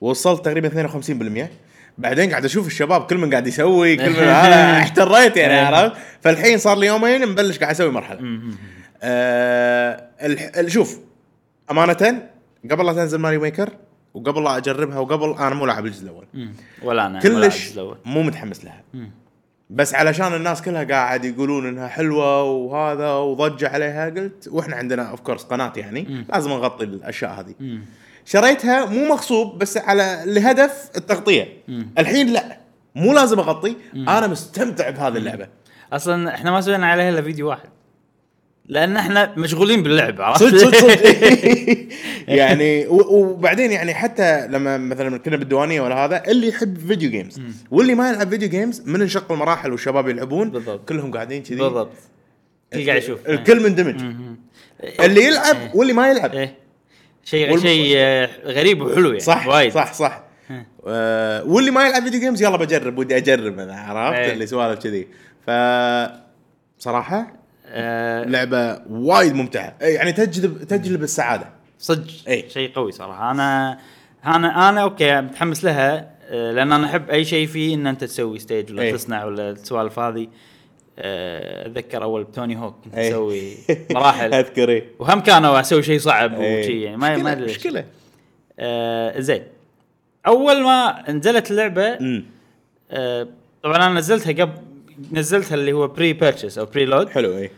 [0.00, 1.48] وصلت تقريبا 52%
[1.98, 6.58] بعدين قاعد أشوف الشباب كل من قاعد يسوي كل من أنا احتريت يعني عرفت فالحين
[6.58, 8.20] صار لي يومين مبلش قاعد أسوي مرحلة.
[9.02, 10.98] ال- شوف
[11.70, 12.22] امانه
[12.70, 13.70] قبل لا تنزل Mario Maker
[14.14, 16.24] وقبل لا أجربها وقبل أنا مو لاعب الجزء الأول.
[16.82, 17.68] ولا أنا كلش.
[18.04, 18.82] مو متحمس لها.
[19.70, 25.20] بس علشان الناس كلها قاعد يقولون إنها حلوة وهذا وضجة عليها قلت وإحنا عندنا of
[25.20, 27.54] course قناة يعني لازم نغطي الأشياء هذه.
[27.60, 27.82] مم.
[28.24, 31.48] شريتها مو مغصوب بس على لهدف التغطية.
[31.98, 32.58] الحين لا
[32.94, 35.48] مو لازم أغطي أنا مستمتع بهذه اللعبة.
[35.92, 37.68] أصلا إحنا ما سوينا عليها إلا فيديو واحد.
[38.70, 41.76] لأن إحنا مشغولين باللعب عرفت؟ صدق صدق صدق.
[42.40, 47.40] يعني وبعدين يعني حتى لما مثلا كنا بالديوانية ولا هذا اللي يحب video games
[47.70, 50.88] واللي ما يلعب video games من نشق المراحل والشباب يلعبون بالضبط.
[50.88, 51.56] كلهم قاعدين كذي.
[51.56, 51.90] بالضبط.
[52.74, 53.28] الكل قاعد يشوف.
[53.28, 54.02] الكل مندمج
[55.00, 56.34] اللي يلعب واللي ما يلعب.
[56.34, 56.54] إيه.
[57.24, 59.72] شيء شيء آه، غريب وحلو يعني صح وايد.
[59.72, 60.22] صح صح.
[60.86, 64.32] آه واللي ما يلعب video games يلا بجرب ودي أجرب أنا عرفت؟ إيه.
[64.32, 65.06] اللي سوالف كذي.
[65.46, 65.50] ف
[66.78, 67.39] صراحة
[67.72, 72.06] آه، لعبة وايد ممتعة يعني تجلب تجلب السعادة صدق.
[72.48, 73.78] شيء قوي صراحة أنا
[74.26, 78.38] أنا أنا okay متحمس لها آه، لأن أنا أحب أي شيء فيه إن أنت تسوي
[78.38, 78.92] stage ولا إيه.
[78.92, 80.28] تصنع ولا السوالف هذه
[80.98, 82.94] آه، أتذكر أول ب Tony Hawk كنت.
[82.94, 83.52] أسوي
[83.94, 84.82] مراحل أذكر.
[84.98, 86.32] وهم كانوا أسوي شيء صعب.
[86.38, 87.44] وشي يعني ما ما أدري.
[87.44, 87.84] مشكلة
[88.58, 89.42] آه زين
[90.26, 91.98] أول ما نزلت اللعبة
[92.90, 93.28] آه
[93.62, 94.52] طبعا أنا نزلتها قبل
[95.12, 97.50] نزلتها اللي هو pre-purchase أو pre-load حلو إي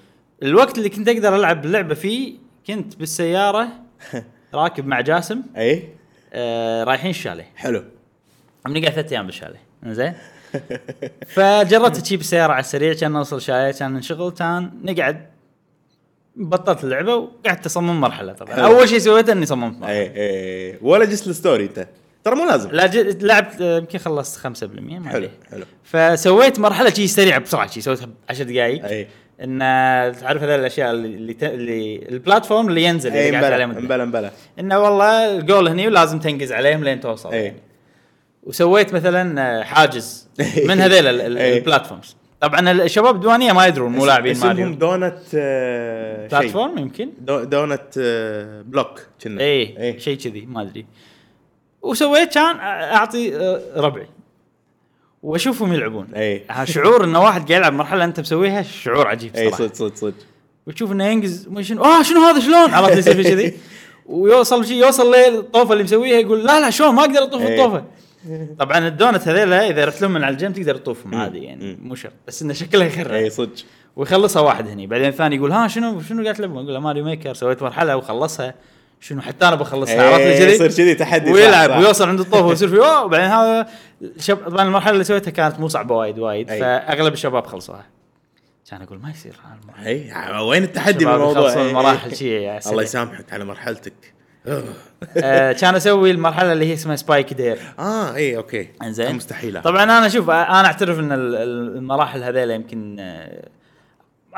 [0.42, 2.34] الوقت اللي كنت أقدر ألعب اللعبة فيه
[2.66, 3.68] كنت بالسيارة
[4.54, 5.42] راكب مع جاسم.
[5.56, 5.88] أي.
[6.32, 7.84] آه رايحين الشاليه حلو.
[8.66, 9.60] بنقعد ثلاث أيام بالشاليه.
[9.86, 10.14] زين
[11.34, 15.26] فجربت تجي بالسياره على السريع كان نوصل الشاليه كان ننشغل كان نقعد.
[16.36, 18.54] بطلت اللعبة وقعدت أصمم مرحلة طبعا.
[18.54, 18.64] حلو.
[18.64, 19.94] أول شيء سويته إني صممت مرحلة.
[19.96, 20.12] أي
[20.72, 21.88] أي ولا just ال story أنت؟
[22.24, 22.70] ترى مو لازم.
[22.70, 24.44] لا ج- لعبت آه، يمكن خلصت 5%
[24.98, 25.28] ما حلو.
[25.50, 25.64] حلو.
[25.84, 29.08] فسويت مرحلة شيء سريعه بسرعة شيء سويتها ب 10 دقائق أي.
[29.42, 29.58] إن
[30.20, 31.42] تعرف هذول الأشياء اللي اللي, ت...
[31.44, 33.66] اللي ال platform اللي ينزل اللي اي قاعد مبلا عليه.
[33.66, 37.34] مبلا مبلا انه والله الجول هني ولازم تنقز عليهم لين توصل.
[37.34, 37.56] يعني.
[38.42, 40.28] وسويت مثلا آه، حاجز
[40.68, 41.58] من هذيل إيه.
[41.58, 42.16] ال platforms.
[42.40, 46.28] طبعا الشباب الديوانية ما يدرون مو لاعبين اسمهم ماريو دونت آه،.
[46.28, 49.40] platform يمكن؟ do- دونت آه، block كنا.
[49.40, 50.86] اي اي شيء كذي ما أدري.
[51.82, 53.30] وسويت كان أعطي
[53.76, 54.06] ربعي.
[55.22, 56.06] واشوفهم يلعبون.
[56.14, 56.44] إي.
[56.64, 59.64] شعور انه واحد قاعد يلعب مرحلة أنت مسويها شعور عجيب إي صراحة.
[59.64, 60.14] صدق صدق صدق.
[60.66, 63.58] وتشوف إنه ينقز شنو آه شنو هذا شلون؟ عرفت يصير في كذي.
[64.06, 67.42] ويوصل شيء يوصل للطوفه اللي مسويها يقول لا لا شلون؟ ما أقدر أطوف.
[67.42, 67.84] الطوفة.
[68.58, 71.14] طبعا الدونت هذيلا إذا رحت لهم من على الجنب تقدر تطوفهم.
[71.14, 71.78] عادي يعني.
[71.82, 72.12] مو شرط.
[72.28, 73.52] بس إنه شكلها يخرع إي صدق.
[73.96, 74.86] ويخلصها واحد هني.
[74.86, 78.54] بعدين الثاني يقول ها شنو شنو قاعد تلعبون؟ أقول له Mario Maker سويت مرحلة وخلصها.
[79.02, 81.76] شنو حتى أنا بخلصها عرفت إيه، كذي؟ يصير كذي تحدي ويلعب صح.
[81.76, 83.66] ويوصل عند الطوفه ويصير في أوه وبعدين هذا
[84.18, 84.36] شب...
[84.36, 86.60] طبعا المرحلة اللي سويتها كانت مو صعبة وايد وايد أي.
[86.60, 87.84] فأغلب الشباب خلصوها
[88.70, 89.32] كان أقول ما يصير.
[89.86, 91.74] اي وين التحدي بالموضوع يخلصون إي، إي.
[91.74, 92.82] مراحل شي يا الله.
[92.82, 93.92] يسامحك على مرحلتك
[95.16, 99.82] آه، كان أسوي المرحلة اللي هي اسمها spike dare آه اي okay إنزين مستحيل طبعا
[99.82, 103.48] أنا شوف أنا أعترف إن ال- ال- المراحل هذيلا يمكن آه،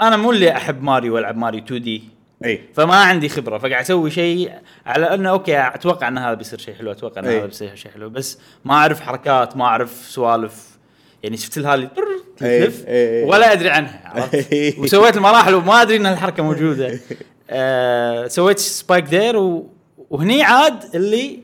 [0.02, 2.04] أنا مو اللي أحب ماريو وألعب ماريو 2 دي
[2.44, 4.52] اي فما عندي خبرة فقاعد أسوي شيء
[4.86, 7.38] على أنه okay أتوقع إن هذا بيصير شيء حلو أتوقع إن أي.
[7.38, 10.78] هذا بيصير شيء حلو بس ما أعرف حركات ما أعرف سوالف
[11.22, 11.88] يعني شفت لها اللي
[12.42, 12.60] أي.
[12.60, 13.22] تلف أي.
[13.24, 14.54] ولا أدري عنها عرفت.
[14.78, 17.00] وسويت المراحل وما أدري إن الحركة موجودة
[17.50, 19.70] آه سويت spike dare و...
[20.10, 21.38] وهني عاد اللي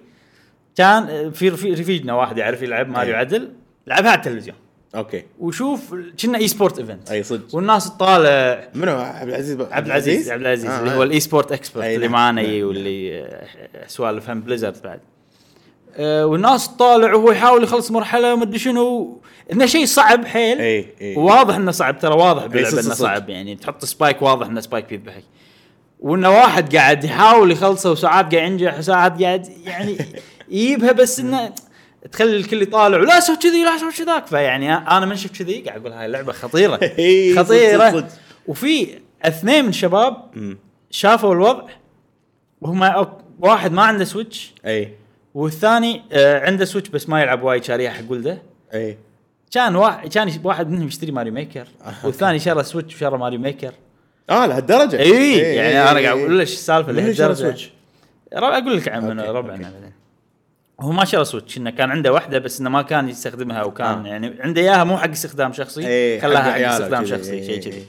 [0.77, 3.17] كان في رفي- رفيجنا واحد يعرف يلعب ماريو.
[3.17, 3.53] عدل
[3.87, 4.57] لعبها على التلفزيون
[4.95, 5.23] okay.
[5.41, 7.55] وشوف كنا e-sport event أي صدق.
[7.55, 10.95] والناس تطالع منو؟ عبد العزيز ب- عبد العزيز عبد العزيز؟ آه، اللي آه.
[10.95, 12.13] هو ال e-sport expert اللي نعم.
[12.13, 12.63] معانا نعم.
[12.67, 13.47] واللي آه،
[13.87, 15.01] سوالف هم Blizzard بعد.
[15.97, 19.21] آه، والناس تطالع وهو يحاول يخلص مرحلة وما أدري شنو.
[19.53, 20.59] إنه شيء صعب حيل.
[20.61, 21.17] أي أي.
[21.17, 22.95] واضح إنه صعب ترى واضح باللعبة إنه.
[22.95, 25.25] صعب يعني تحط spike واضح إنه spike بيذبحك
[26.01, 29.97] وإنه واحد قاعد يحاول يخلصه وساعات قاعد ينجح وساعات قاعد يعني
[30.49, 31.53] يجيبها بس إنه
[32.13, 34.27] تخلي الكل يطالع ولا سوي كذي لا سوي كذاك.
[34.27, 36.77] فيعني أنا من شفت كذي قاعد أقول هاي اللعبه خطيرة.
[37.39, 38.09] خطيرة.
[38.47, 40.17] وفي اثنين من شباب
[40.91, 41.65] شافوا الوضع
[42.61, 43.07] وهم
[43.41, 44.95] واحد ما عنده Switch إي.
[45.35, 48.43] والثاني آه عنده Switch بس ما يلعب وايد شاريها حق ولده
[48.75, 48.99] إي.
[49.53, 51.69] كان واحد كان واحد منهم يشتري Mario Maker
[52.05, 53.73] والثاني شرى Switch وشرى Mario Maker.
[54.31, 55.01] آه لهالدرجة.
[55.01, 56.93] إي يعني أنا قاعد أقول إيش السالفة؟
[58.35, 59.63] ربع أقول لك عن ربعنا.
[59.63, 60.00] بعدين
[60.81, 64.09] هو ما شرى Switch إنه كان عنده واحدة بس إنه ما كان يستخدمها وكان آه.
[64.09, 65.83] يعني عنده إياها مو حق استخدام شخصي
[66.21, 67.85] حق خلاها حق عياله استخدام شخصي إيه، شيء كذي إيه.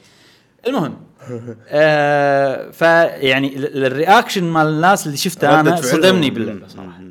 [0.67, 0.97] المهم
[1.67, 5.75] آه فيعني ال- ال reaction مال الناس اللي شفته أنا.
[5.75, 7.01] صدمني باللعبة صراحة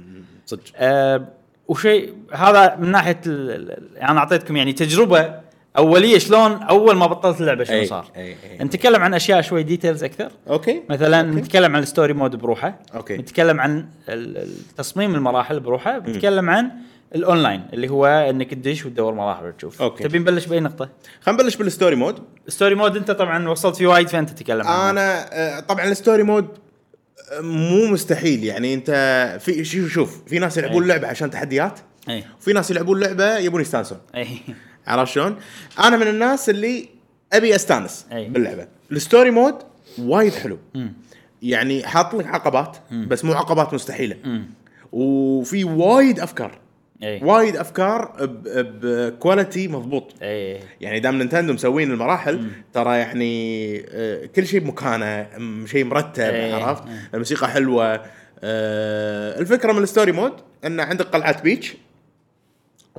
[0.46, 1.28] صدق آه
[1.68, 5.40] وشيء هذا من ناحية أنا أعطيتكم يعني تجربة
[5.78, 8.64] أولية شلون أول ما بطلت اللعبة شنو صار؟ أي، أي.
[8.64, 10.32] نتكلم عن أشياء شوي details أكثر.
[10.50, 10.82] okay.
[10.90, 11.40] مثلا okay.
[11.40, 12.78] نتكلم عن ال story mode بروحه.
[12.94, 13.16] okay.
[13.16, 13.86] نتكلم عن
[14.76, 15.98] تصميم المراحل بروحه.
[15.98, 16.70] بنتكلم عن
[17.14, 19.82] الاونلاين اللي هو إنك تدش وتدور مراحل وتشوف.
[19.82, 20.04] okay.
[20.04, 20.88] تبي نبلش بأي نقطة؟
[21.20, 24.66] خلينا نبلش بال story mode ال story mode أنت طبعا وصلت فيه وايد فأنت تتكلم
[24.66, 24.90] عنه.
[24.90, 26.48] أنا آه، طبعا ال story mode
[27.32, 28.44] آه، مو مستحيل.
[28.44, 28.90] يعني أنت
[29.40, 30.82] في شوف شوف في ناس يلعبون.
[30.82, 31.78] اللعبه عشان تحديات.
[32.08, 32.24] أي.
[32.40, 33.98] وفي ناس يلعبون اللعبه يبون يستانسون.
[34.14, 34.26] أي.
[34.90, 35.36] عرفت شلون؟
[35.84, 36.88] أنا من الناس اللي
[37.32, 38.28] أبي أستانس أي.
[38.28, 39.54] باللعبة ال story mode
[39.98, 40.92] وايد حلو مم.
[41.42, 44.44] يعني حاط لك عقبات بس مو عقبات مستحيلة مم.
[44.92, 46.58] وفي وايد أفكار
[47.02, 48.12] أي وايد أفكار
[48.82, 55.26] ب quality مضبوط أي يعني دام نينتندو مسوين المراحل ترى يعني آه، كل شيء بمكانه
[55.38, 56.54] م- شيء مرتب إيه.
[56.54, 56.94] عرفت إيه.
[57.14, 58.02] الموسيقى حلوة
[58.42, 60.32] آه، الفكرة من ال story mode
[60.66, 61.74] إن عندك قلعة بيتش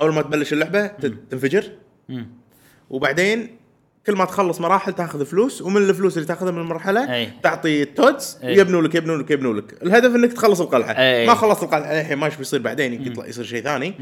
[0.02, 0.86] أول ما تبلش اللعبة
[1.30, 1.70] تنفجر.
[2.08, 2.26] مم.
[2.90, 3.56] وبعدين
[4.06, 7.32] كل ما تخلص مراحل تاخذ فلوس ومن الفلوس اللي تاخذها من المرحلة أي.
[7.42, 8.58] تعطي ال Toads أي.
[8.58, 9.82] ويبنوا لك يبنوا لك يبنوا لك.
[9.82, 10.92] الهدف إنك تخلص القلعة.
[10.92, 11.26] أي.
[11.26, 13.94] ما خلصت القلعة الحين ما إيش بيصير بعدين يمكن يطلع يصير شيء ثاني.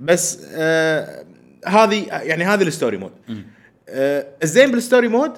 [0.00, 1.24] بس آه
[1.66, 3.12] هذه يعني هذه ال story mode.
[3.88, 5.32] آه الزين بال story mode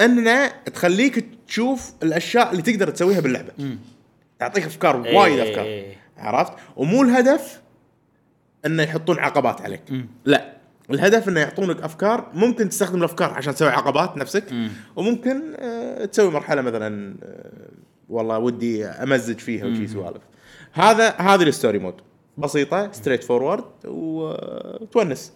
[0.00, 3.52] إنه تخليك تشوف الأشياء اللي تقدر تسويها باللعبة.
[4.38, 4.96] تعطيك أفكار.
[4.96, 5.84] وايد أفكار.
[6.18, 7.60] عرفت؟ ومو الهدف
[8.66, 9.82] إنه يحطون عقبات عليك.
[10.24, 10.54] لا.
[10.90, 14.44] الهدف إنه يعطونك أفكار ممكن تستخدم الأفكار عشان تسوي عقبات نفسك
[14.96, 17.68] وممكن آه تسوي مرحلة مثلا آه
[18.08, 20.22] والله ودي أمزج فيها وشي سوالف.
[20.72, 21.94] هذا هذه ال story mode.
[22.38, 25.32] بسيطة straightforward وتونس.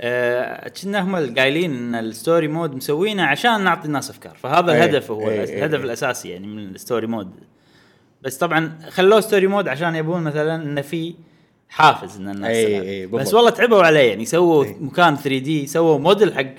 [0.00, 4.34] آه، كنا هم القايلين إن الستوري مود مسوينه عشان نعطي الناس أفكار.
[4.42, 5.84] فهذا إيه، الهدف هو الأس- إيه، الهدف إيه.
[5.84, 7.30] الأساسي يعني من ال story mode.
[8.22, 11.14] بس طبعا خلوه story mode عشان يبون مثلا انه في
[11.68, 12.82] حافز إن الناس إيه، تلعب.
[12.82, 13.34] إيه، بس بالضبط.
[13.34, 14.76] والله تعبوا عليه يعني سووا إيه.
[14.80, 16.54] مكان 3D سووا موديل حق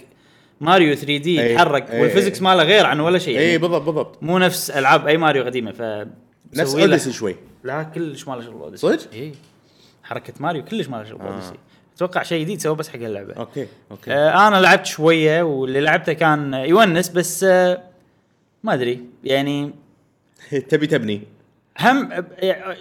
[0.61, 2.43] ماريو 3D إيه، يتحرك إيه، وال physics إيه.
[2.43, 5.71] ماله غير عن ولا شيء إي يعني بالضبط بالضبط مو نفس ألعاب أي ماريو قديمة
[5.71, 5.81] ف
[6.53, 9.31] نفس Odyssey شوي لا كلش ما له شغل Odyssey صدق؟ إي
[10.03, 11.33] حركة ماريو كلش ما له شغل آه.
[11.34, 11.53] Odyssey
[11.95, 16.13] أتوقع شيء جديد سووه بس حق اللعبة okay okay آه أنا لعبت شوية واللي لعبته
[16.13, 17.83] كان يونس بس آه
[18.63, 19.73] ما أدري يعني
[20.69, 21.21] تبي تبني
[21.79, 22.75] هم آه،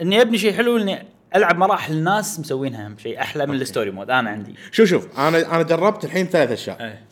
[0.00, 1.06] إني أبني شيء حلو إني
[1.36, 3.20] ألعب مراحل الناس مسوينها هم شيء.
[3.20, 4.10] أحلى من ال story mode.
[4.10, 4.54] أنا عندي.
[4.72, 5.18] شوف شوف.
[5.18, 6.82] أنا أنا جربت الحين ثلاث أشياء.
[6.82, 7.04] إيه.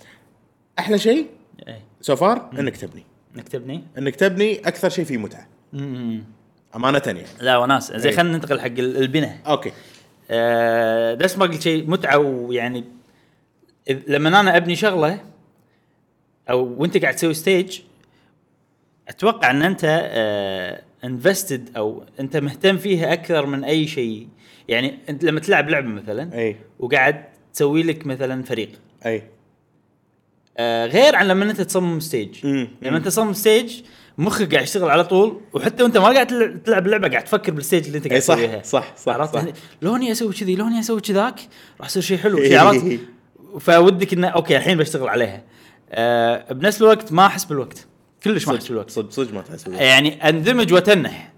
[0.78, 1.26] أحلى شيء
[1.68, 1.80] إيه.
[2.00, 3.04] so far انك تبني
[3.36, 3.84] إنك تبني.
[3.98, 5.46] إنك تبني أكثر شيء فيه متعة.
[5.72, 6.24] مم.
[6.76, 7.24] أمانة يعني.
[7.40, 7.92] لا وناس.
[7.92, 8.16] زي إيه.
[8.16, 9.38] خلينا ننتقل حق ال- البناء.
[9.46, 9.72] okay.
[10.30, 12.84] آه بس ما قلت شيء متعة ويعني
[14.08, 15.20] لما أنا أبني شغلة
[16.50, 17.80] أو وأنت قاعد تسوي stage
[19.08, 19.84] أتوقع إن أنت
[21.04, 24.28] invested أو أنت مهتم فيها أكثر من أي شيء.
[24.68, 26.56] يعني أنت لما تلعب لعبة مثلا أي.
[26.78, 28.68] وقاعد تسوي لك مثلا فريق.
[29.06, 29.22] أي.
[30.58, 32.68] آه غير عن لما أنت تصمم stage مم.
[32.82, 33.80] لما أنت تصمم stage
[34.18, 37.62] مخك قاعد يشتغل على طول وحتى وأنت ما قاعد تلع- تلعب اللعبه قاعد تفكر بال
[37.62, 38.62] stage اللي أنت قاعد صح تسويها.
[38.62, 41.40] صح صح عرفت؟ صح يعني لوني أسوي كذي لوني أسوي كذاك
[41.80, 43.00] راح يصير شيء حلو شيء عرفت؟
[43.60, 45.42] فودك إنه okay الحين بشتغل عليها.
[45.90, 47.86] آه بنفس الوقت ما أحس بالوقت.
[48.32, 49.82] كلش ما احس بالوقت صدق صدق ما تحس بالوقت.
[49.82, 51.32] يعني اندمج وتنح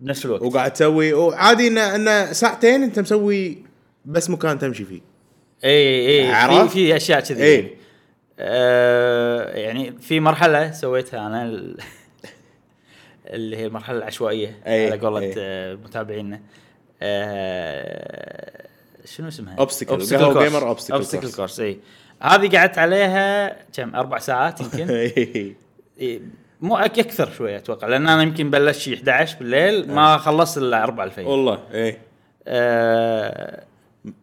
[0.00, 3.58] بنفس الوقت وقاعد تسوي وعادي ان إن ساعتين أنت مسوي
[4.04, 5.00] بس مكان تمشي فيه
[5.64, 7.76] إي إي في؟ في أشياء كذي إي.
[8.38, 11.76] آه يعني في مرحلة سويتها أنا ال-
[13.34, 15.34] اللي هي المرحلة العشوائية إي، على قولة.
[15.38, 16.40] آه، متابعينا
[17.02, 18.66] آه
[19.04, 19.70] شنو اسمها؟ Course.
[20.50, 21.32] gamer obstacle obstacle.
[21.32, 21.78] course إي
[22.22, 24.86] هذه قعدت عليها كم أربع ساعات يمكن
[26.60, 30.82] مو أك- أكثر شوية أتوقع لأن أنا يمكن بلشت شي 11 بالليل ما خلصت إلا
[30.84, 31.28] 4 الفجر.
[31.28, 31.98] والله اي
[32.46, 33.64] آه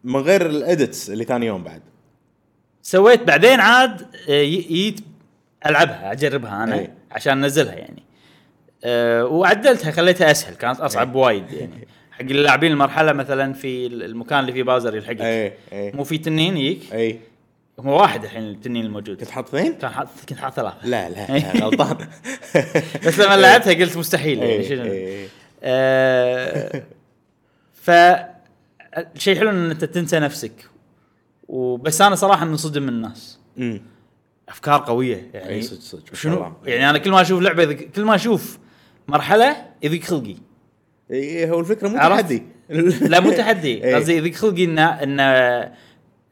[0.04, 1.82] من غير ال edits اللي ثاني يوم بعد.
[2.82, 5.00] سويت بعدين عاد آه، جيت
[5.66, 6.90] ألعبها أجربها أنا أي.
[7.10, 8.02] عشان أنزلها يعني.
[8.84, 11.88] أه وعدلتها خليتها أسهل كانت أصعب وايد يعني.
[12.12, 15.54] حق اللاعبين المرحلة مثلا في المكان اللي فيه باوزر يلحقك.
[15.72, 16.92] مو في تنين يجيك؟
[17.80, 19.20] هو واحد الحين التنين الموجود.
[19.20, 20.76] كنت حاط اثنين؟ كان حاط كنت حاط ثلاثة.
[20.84, 21.96] لا لا لا، غلطان.
[23.06, 24.84] بس لما لعبتها قلت مستحيل يعني اي شنو؟
[25.62, 26.82] آه،
[27.74, 27.90] ف
[29.14, 30.52] الشيء حلو إن أنت تنسى نفسك.
[31.48, 33.38] وبس أنا صراحة منصدم من الناس.
[33.58, 33.82] أمم.
[34.48, 35.48] أفكار قوية يعني.
[35.54, 36.52] إي صدق صدق شنو.
[36.66, 38.58] يعني أنا كل ما أشوف لعبة يضيق- كل ما أشوف
[39.08, 40.36] مرحلة يضيق خلقي.
[41.10, 42.42] إي هو الفكرة مو؟ تحدي.
[43.00, 43.74] لا مو تحدي.
[43.84, 43.96] إيه.
[43.96, 45.22] قصدي يضيق خلقي انه انه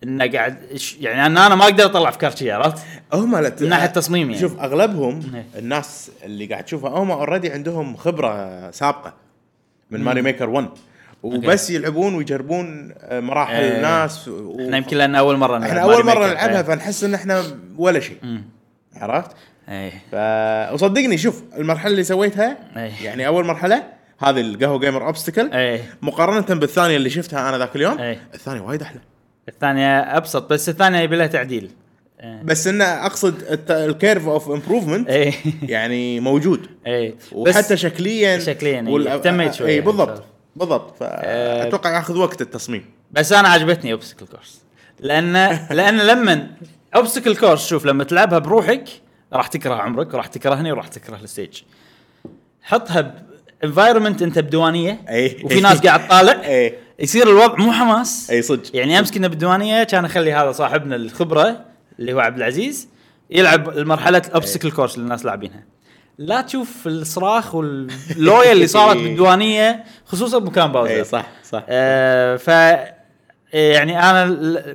[0.05, 0.59] إنه قاعد
[1.01, 2.79] يعني أنا أنا ما أقدر أطلع أفكار شي عرفت؟
[3.13, 4.41] هم لا من ناحية تصميم يعني.
[4.41, 5.47] شوف أغلبهم إيه.
[5.59, 9.15] الناس اللي قاعد تشوفها هم already عندهم خبرة سابقة
[9.91, 10.69] من Mario Maker 1
[11.23, 13.83] وبس يلعبون ويجربون مراحل إيه.
[13.83, 14.61] ناس و...
[14.61, 16.27] إحنا يمكن لأن أول مرة نلعب إحنا أول مرة.
[16.27, 16.63] نلعبها إيه.
[16.63, 17.43] فنحس إن إحنا
[17.79, 18.41] ولا شيء.
[18.97, 19.31] عرفت؟
[19.69, 20.15] إيه ف
[20.75, 22.93] وصدقني شوف المرحلة اللي سويتها إيه.
[23.05, 23.83] يعني أول مرحلة
[24.19, 28.21] هذه القهوة gamer obstacle إيه مقارنة بالثانية اللي شفتها أنا ذاك اليوم إيه.
[28.35, 29.01] الثانية وايد أحلى
[29.49, 31.71] الثانية أبسط بس الثانية يبي لها تعديل.
[32.21, 32.43] إيه.
[32.45, 35.33] بس انه أقصد ال curve of improvement إيه.
[35.63, 36.67] يعني موجود.
[36.87, 37.15] إيه.
[37.33, 40.23] وحتى شكليا شكليا، إيه، اهتميت شوي اي بالضبط.
[40.57, 40.99] بالضبط.
[40.99, 42.85] فاتوقع ياخذ وقت التصميم.
[43.11, 44.62] بس أنا عجبتني obstacle course
[45.01, 45.33] لأن
[45.71, 46.51] لأن لما
[46.97, 48.85] obstacle course شوف لما تلعبها بروحك
[49.33, 51.62] راح تكره عمرك وراح تكرهني وراح تكره ال stage.
[52.63, 53.15] حطها
[53.62, 55.01] ب environment أنت بديوانية.
[55.45, 58.31] وفي ناس قاعد طالع اي يصير الوضع مو حماس.
[58.31, 58.77] أي صدق.
[58.77, 61.65] يعني أمس كنا بالديوانية كان أخلي هذا صاحبنا الخبرة
[61.99, 62.89] اللي هو عبد العزيز
[63.31, 65.65] يلعب المرحله ال obstacle course اللي الناس لاعبينها.
[66.19, 71.65] لا تشوف الصراخ واللويا اللي صارت بالديوانية خصوصا بمكان باوزر أي صح صح.
[71.69, 72.49] آه ف
[73.53, 74.25] يعني أنا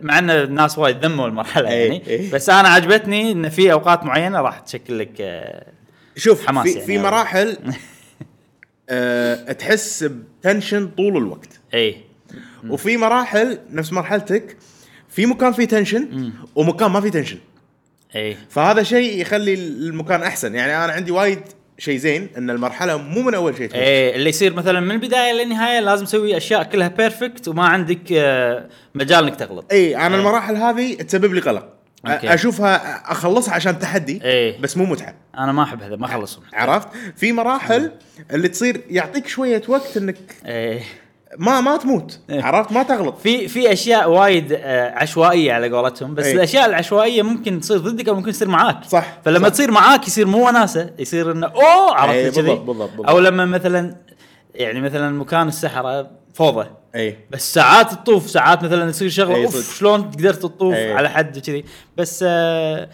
[0.01, 2.29] مع إن الناس وايد ذموا المرحلة يعني إي.
[2.29, 5.65] بس أنا عجبتني إن في أوقات معينة راح تشكل لك آه
[6.15, 7.57] شوف حماس في, يعني في مراحل
[8.89, 11.59] آه تحس ب tension طول الوقت.
[11.73, 12.10] أي.
[12.69, 14.57] وفي مراحل نفس مرحلتك
[15.09, 17.37] في مكان فيه tension ومكان ما فيه tension
[18.15, 20.55] اي فهذا شيء يخلي المكان أحسن.
[20.55, 21.41] يعني أنا عندي وايد
[21.77, 23.81] شيء زين إن المرحلة مو من أول شيء تمشي.
[23.81, 28.69] إيه اللي يصير مثلا من البداية للنهايه لازم تسوي أشياء كلها perfect وما عندك آه
[28.95, 29.65] مجال إنك تغلط.
[29.71, 30.21] اي أنا إيه.
[30.21, 31.73] المراحل هذه تسبب لي قلق.
[32.07, 32.33] أوكي.
[32.33, 34.61] أشوفها أخلصها عشان تحدي إيه.
[34.61, 37.91] بس مو متعه أنا ما أحب هذا ما اخلصهم عرفت؟ في مراحل
[38.31, 40.83] اللي تصير يعطيك شوية وقت إنك إيه.
[41.37, 42.43] ما ما تموت إيه.
[42.43, 46.33] عرفت ما تغلط في في أشياء وايد آه، عشوائية على قولتهم بس إيه.
[46.33, 49.53] الأشياء العشوائية ممكن تصير ضدك أو ممكن تصير معاك صح، فلما صح.
[49.53, 53.09] تصير معاك يصير مو وناسة يصير إنه أوه عرفت إيه، كذي بالضبط، بالضبط، بالضبط.
[53.09, 53.95] أو لما مثلا
[54.55, 59.77] يعني مثلا مكان السحرة فوضى اي بس ساعات تطوف ساعات مثلا يصير شغلة إيه، أوف.
[59.77, 60.93] شلون قدرت تطوف إيه.
[60.93, 61.65] على حد كذي
[61.97, 62.89] بس آه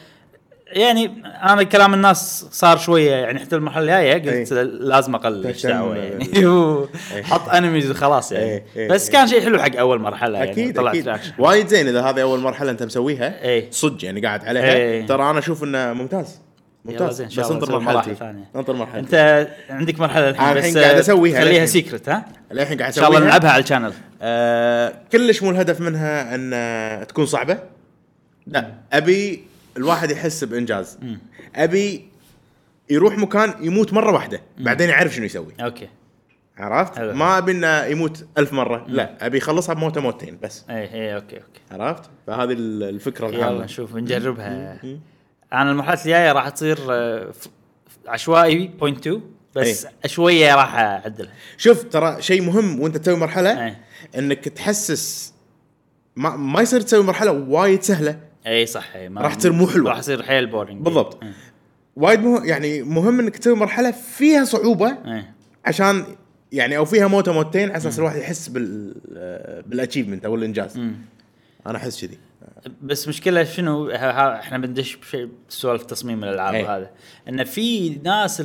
[0.72, 1.12] يعني
[1.44, 4.64] أنا كلام الناس صار شوية يعني حتى المرحله الجايه قلت إيه.
[4.64, 6.46] لازم أقل إيش تهتم دعوه يعني.
[6.46, 6.90] و-
[7.30, 8.46] حط انميز وخلاص يعني.
[8.46, 9.12] إيه، إيه، بس إيه.
[9.14, 11.34] كان شيء حلو حق أول مرحلة يعني أكيد طلعت أكيد.
[11.40, 13.72] وايد زين إذا هذه أول مرحلة أنت مسويها إيه.
[13.72, 14.64] صدق يعني قاعد عليها.
[14.74, 15.06] إيه.
[15.06, 16.42] ترى أنا أشوف إنه ممتاز.
[16.86, 17.22] ممتاز.
[17.22, 18.16] بس انطر مرحلتي.
[18.16, 18.50] ثانية.
[18.56, 19.00] انطر مرحلتي.
[19.00, 21.66] أنت عندك مرحلة الحين بس قاعد أسويها خليها.
[21.66, 23.30] secret ها؟ الحين قاعد إن شاء الله أسويها.
[23.30, 27.58] نلعبها على ال channel آه كلش مو الهدف منها إن تكون صعبة.
[28.48, 29.44] لا أبي
[29.78, 30.98] الواحد يحس بإنجاز.
[31.56, 32.10] أبي
[32.90, 35.54] يروح مكان يموت مرة واحدة بعدين يعرف شنو يسوي.
[35.62, 35.88] أوكي.
[36.58, 37.14] عرفت؟ حلو.
[37.14, 40.64] ما ابي انه يموت ألف مرة لا أبي يخلصها بموتة موتين بس.
[40.70, 41.62] اي اي أوكي أوكي.
[41.84, 44.80] عرفت؟ فهذه ال- الفكرة يلا العامه نشوف نجربها.
[45.54, 47.32] أنا المرحله الجاية راح تصير آه،
[48.08, 49.22] عشوائي point 2
[49.56, 49.92] بس إيه.
[50.10, 51.32] شوية راح أعدلها.
[51.58, 53.82] شوف ترى شيء مهم وأنت تسوي مرحلة إيه.
[54.18, 55.34] إنك تحسس
[56.16, 59.90] ما, ما يصير تسوي مرحلة وايد سهلة اي صح اي راح تصير مو حلوة.
[59.92, 61.20] راح تصير حيل boring بالضبط.
[61.96, 62.46] وايد مه...
[62.46, 65.24] يعني مهم إنك تسوي مرحلة فيها صعوبة اي
[65.66, 66.04] عشان
[66.52, 68.94] يعني أو فيها موتة موتين على أساس الواحد يحس بال
[69.68, 70.80] بال achievement أو الإنجاز.
[71.68, 72.18] أنا أحس كذي.
[72.82, 76.64] بس مشكلة شنو؟ إحنا بندش بشيء سوالف تصميم الألعاب إيه.
[76.64, 76.90] وهذا
[77.30, 78.42] إن في ناس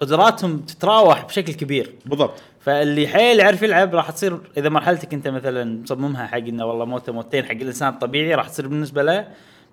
[0.00, 1.94] قدراتهم تتراوح بشكل كبير.
[2.06, 2.34] بالضبط.
[2.60, 7.12] فاللي حيل يعرف يلعب راح تصير إذا مرحلتك أنت مثلا مصممها حق إنه والله موتة
[7.12, 9.28] موتين حق الإنسان الطبيعي راح تصير بالنسبة له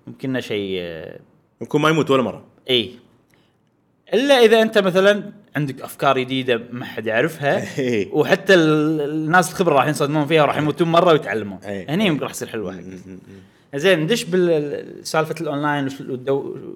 [0.06, 1.20] ممكن إنه شيء آه،
[1.60, 2.44] يكون ما يموت ولا مرة.
[2.70, 2.90] اي
[4.14, 7.64] إلا إذا أنت مثلا عندك أفكار جديدة ما حد يعرفها.
[7.78, 8.12] إيه.
[8.12, 11.58] وحتى ال- الناس الخبرة راح ينصدمون فيها وراح يموتون مرة ويتعلمون.
[11.64, 11.94] إيه.
[11.94, 12.84] هني يمكن راح يصير حلوة
[13.74, 15.88] زين ندش بالسالفه ال online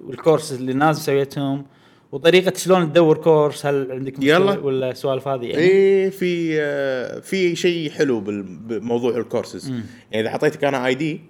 [0.07, 1.65] وال course اللي الناس سويتهم
[2.11, 4.59] وطريقة شلون تدور course هل عندك يلا.
[4.59, 9.69] ولا سوالف هذه؟ يعني اي في آه، في شيء حلو بموضوع الكورسز.
[9.69, 11.21] يعني إذا حطيتك أنا ID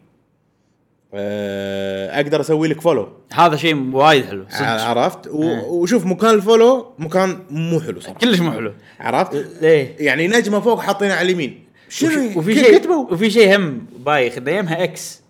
[1.14, 4.62] أقدر أسوي لك follow هذا شيء وايد حلو صدق.
[4.66, 5.64] عرفت؟ و- آه.
[5.66, 8.20] وشوف مكان ال follow مكان مو حلو صراحة.
[8.20, 8.74] كلش مو حلو.
[9.00, 11.64] عرفت؟ ليه؟ يعني نجمة فوق حاطينها على اليمين.
[11.90, 14.38] شنو وفي, شيء وفي شيء هم بايخ.
[14.38, 15.22] انه يمها X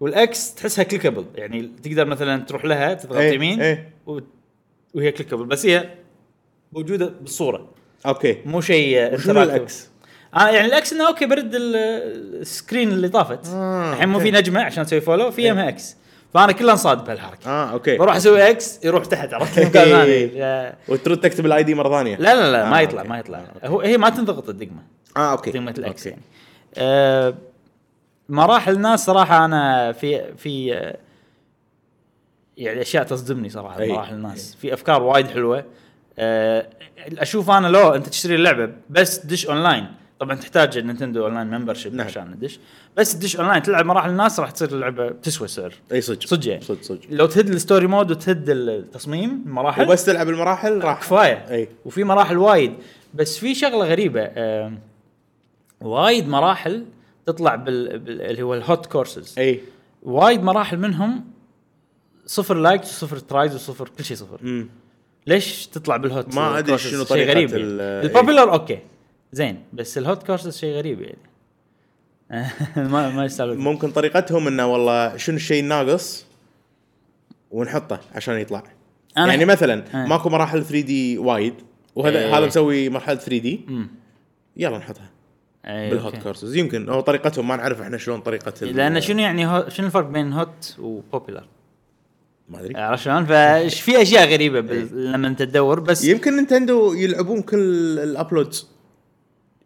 [0.00, 3.92] وال X تحسها clickable يعني تقدر مثلا تروح لها تضغط إيه، يمين إيه.
[4.06, 4.20] و-
[4.94, 5.88] وهي clickable بس هي
[6.72, 7.68] موجودة بالصورة.
[8.06, 8.36] أوكي.
[8.46, 9.72] مو شيء وشنو interactive.
[10.36, 11.76] آه يعني ال X إنه أوكي برد ال-
[12.40, 13.46] ال screen اللي طافت.
[13.48, 14.18] آه، الحين مو.
[14.18, 15.48] في نجمة عشان تسوي follow في إيه.
[15.48, 15.96] يمها X.
[16.34, 17.50] فأنا كله انصاد بهالحركة.
[17.50, 17.96] آه أوكي.
[17.98, 20.72] بروح أسوي X يروح تحت عرفت مكان ثاني.
[20.88, 22.16] وترد تكتب ال ID مرة ثانية.
[22.16, 23.10] لا لا, لا ما آه، يطلع أوكي.
[23.10, 23.44] ما يطلع.
[23.64, 24.82] هو هي ما تنضغط الدقمة.
[25.16, 25.50] آه أوكي.
[25.50, 26.06] دقمة ال X.
[26.06, 26.22] يعني.
[26.78, 27.34] آه
[28.28, 30.66] مراحل الناس صراحة أنا في في
[32.56, 33.92] يعني أشياء تصدمني صراحة أي.
[33.92, 34.56] مراحل الناس.
[34.60, 35.64] في أفكار وايد حلوة.
[36.18, 36.66] آه
[37.18, 39.86] أشوف أنا لو أنت تشتري اللعبة بس تدش اونلاين
[40.18, 42.06] طبعا تحتاج نينتندو online membership نعم.
[42.06, 42.58] عشان ندش
[42.96, 45.74] بس تدش أونلاين تلعب مراحل الناس راح تصير اللعبه تسوى سعر.
[45.92, 46.26] أي صدق.
[46.26, 46.60] صدق يعني.
[46.60, 47.00] صدق صدق.
[47.10, 51.00] لو تهد ال story mode وتهد التصميم المراحل وبس تلعب المراحل راح.
[51.00, 51.46] كفاية.
[51.50, 51.68] أي.
[51.84, 52.72] وفي مراحل وايد.
[53.14, 54.78] بس في شغلة غريبة آم،
[55.80, 56.86] وايد مراحل
[57.26, 58.22] تطلع بال, بال...
[58.22, 59.38] اللي هو ال hot courses.
[59.38, 59.60] أي.
[60.02, 61.24] وايد مراحل منهم
[62.26, 64.40] صفر likes وصفر tries وصفر كل شيء صفر.
[64.42, 64.68] امم
[65.26, 67.64] ليش تطلع بال hot ما courses؟ شنو شيء طريقة غريب يعني.
[68.06, 68.78] ال popular أوكي.
[69.34, 71.18] زين بس ال hot courses شيء غريب يعني
[72.92, 76.26] ما ما يستاهل ممكن طريقتهم إنه والله شنو الشيء الناقص
[77.50, 80.06] ونحطه عشان يطلع أنا- يعني مثلا آه.
[80.06, 81.54] ماكو مراحل 3D وايد
[81.94, 82.38] وهذا إيه.
[82.38, 83.60] هذا مسوي مرحلة 3D.
[84.56, 85.10] يلا نحطها
[85.66, 86.16] أي، بال hot.
[86.16, 90.06] courses يمكن هو طريقتهم ما نعرف إحنا شلون طريقة لأن شنو يعني هو شنو الفرق
[90.06, 91.44] بين hot و popular
[92.48, 95.12] ما أدري عرفت شلون؟ فايش في أشياء غريبة بال...
[95.12, 98.68] لما أنت تدور بس يمكن نينتندو يلعبون كل ال uploads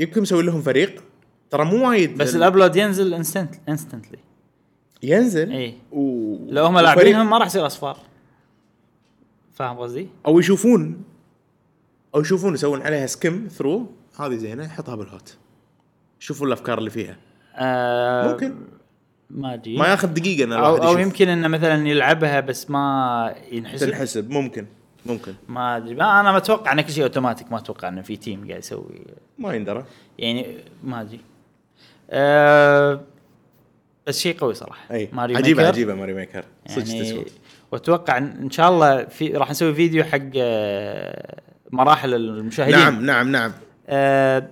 [0.01, 1.03] يمكن مسوي لهم فريق.
[1.51, 4.19] ترى مو وايد بس ال- ال upload ينزل instant instantly
[5.03, 6.37] ينزل؟ اي و...
[6.49, 7.99] لو هم لاعبينهم ما راح يصير أصفار.
[9.53, 11.03] فاهم قصدي؟ أو يشوفون.
[12.15, 13.87] أو يشوفون يسوون عليها skim through
[14.21, 15.37] هذه زينة حطها بال hot.
[16.19, 17.17] شوفوا الأفكار اللي فيها.
[17.55, 18.55] آه ممكن.
[19.31, 19.77] ما أدري.
[19.77, 23.87] ما ياخذ دقيقة إن أو, أو يمكن إنه مثلا يلعبها بس ما ينحسب.
[23.87, 24.67] تنحسب ممكن.
[25.07, 25.35] ممكن.
[25.49, 25.95] ما أدري.
[25.95, 29.07] ما أنا متوقع إن كل شيء أوتوماتيك ما أتوقع إنه في team قاعد يسوي.
[29.39, 29.85] ما يندرى.
[30.19, 31.21] يعني ما أدري.
[32.11, 33.01] آه
[34.07, 34.95] بس شيء قوي صراحة.
[34.95, 35.09] أي.
[35.13, 35.73] ماريو عجيبة ميكر.
[35.73, 36.45] عجيبة ماريو ميكر.
[36.69, 37.25] صدق يعني
[37.73, 41.41] وأتوقع ان شاء الله في راح نسوي فيديو حق آه،
[41.71, 42.79] مراحل المشاهدين.
[42.79, 43.53] نعم نعم نعم.
[43.89, 44.49] آه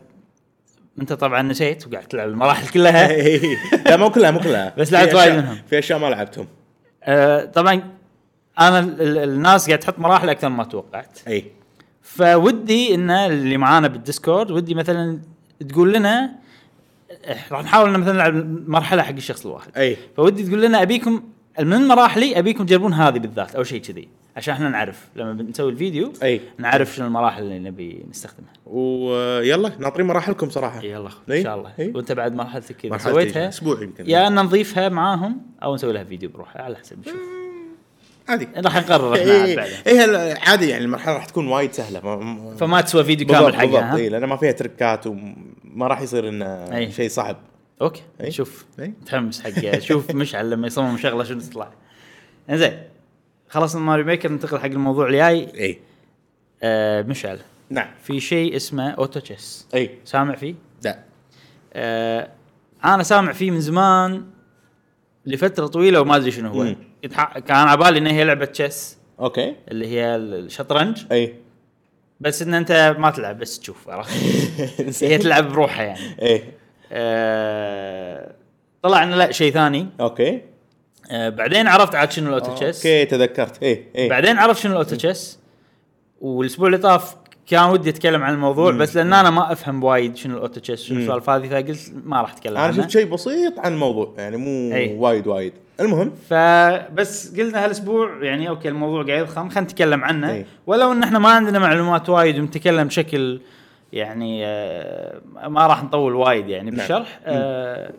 [1.00, 3.08] أنت طبعا نسيت وقاعد تلعب المراحل كلها.
[3.86, 4.74] لا مو كلها مو كلها.
[4.78, 5.58] بس لعبت وايد منهم.
[5.70, 6.46] في أشياء ما لعبتهم.
[7.02, 7.95] آه طبعا
[8.58, 11.18] أنا ال- ال- الناس قاعد تحط مراحل أكثر ما توقعت.
[11.28, 11.44] أي.
[12.02, 15.18] فودي إن اللي معانا بال Discord ودي مثلا
[15.68, 16.32] تقول لنا
[17.52, 19.70] راح نحاول إن مثلا نلعب مرحلة حق الشخص الواحد.
[19.76, 19.96] أي.
[20.16, 21.22] فودي تقول لنا أبيكم
[21.60, 25.08] من مراحلي أبيكم تجربون هذه بالذات أو شيء كذي عشان إحنا نعرف.
[25.16, 26.40] لما بنسوي الفيديو أي.
[26.58, 28.52] نعرف شنو المراحل اللي نبي نستخدمها.
[28.66, 30.82] ويلا ناطرين مراحلكم صراحة.
[30.82, 31.72] يلا إن شاء الله.
[31.78, 31.92] إي.
[31.94, 34.10] وأنت بعد مرحلتك اذا سويتها أسبوع يمكن.
[34.10, 37.14] يا إن نضيفها معاهم أو نسوي لها فيديو بروحها على حسب نشوف.
[38.28, 42.16] عادي راح نقرر إحنا اي بعدين هلا عادي يعني المرحلة راح تكون وايد سهلة ما-
[42.16, 45.86] ما فما تسوى فيديو بالضبط كامل بالضبط حقها اي ها؟ لأن ما فيها تركات وما
[45.86, 46.92] راح يصير إنه أي.
[46.92, 47.36] شيء صعب
[47.82, 48.30] okay إي.
[48.30, 48.88] شوف إي.
[49.02, 51.70] متحمس حق شوف مشعل لما يصمم شغلة شنو تطلع
[52.50, 52.82] إنزين
[53.48, 55.78] خلصنا Mario Maker ننتقل حق الموضوع الجاي اي
[56.62, 57.38] آه مشعل
[57.70, 60.54] نعم في شيء اسمه Auto Chess اي سامع فيه؟
[60.84, 60.98] لا
[61.74, 62.28] آه
[62.84, 64.24] أنا سامع فيه من زمان
[65.26, 66.76] لفترة طويلة وما أدري شنو هو مم.
[67.08, 69.54] يتح- كان على بالي انها هي لعبة chess okay.
[69.70, 71.04] اللي هي الشطرنج.
[71.12, 71.34] أي.
[72.20, 74.12] بس إن أنت ما تلعب بس تشوف عرفت؟
[75.04, 76.22] هي تلعب بروحها يعني.
[76.22, 76.42] أي.
[76.92, 78.32] آه
[78.82, 79.86] طلع إنه لا شيء ثاني.
[80.00, 80.40] okay.
[81.10, 83.62] آه بعدين عرفت عاد شنو ال Auto Chess okay تذكرت.
[83.62, 84.08] أي أي.
[84.08, 85.38] بعدين عرفت شنو ال Auto Chess
[86.20, 87.14] والأسبوع اللي طاف
[87.46, 88.78] كان ودي أتكلم عن الموضوع مم.
[88.78, 90.98] بس لأن أنا ما أفهم وايد شنو ال Auto Chess شنو.
[90.98, 92.82] السوالف هذه فقلت ما راح أتكلم أنا عنها.
[92.82, 94.94] شفت شيء بسيط عن الموضوع يعني مو أي.
[94.94, 95.52] وايد وايد.
[95.80, 100.46] المهم فبس قلنا هالأسبوع يعني okay الموضوع قاعد يضخم خلينا نتكلم عنه أي.
[100.66, 103.40] ولو إن إحنا ما عندنا معلومات وايد ونتكلم بشكل
[103.92, 106.78] يعني آه، ما راح نطول وايد يعني نعم.
[106.78, 107.92] بالشرح آه،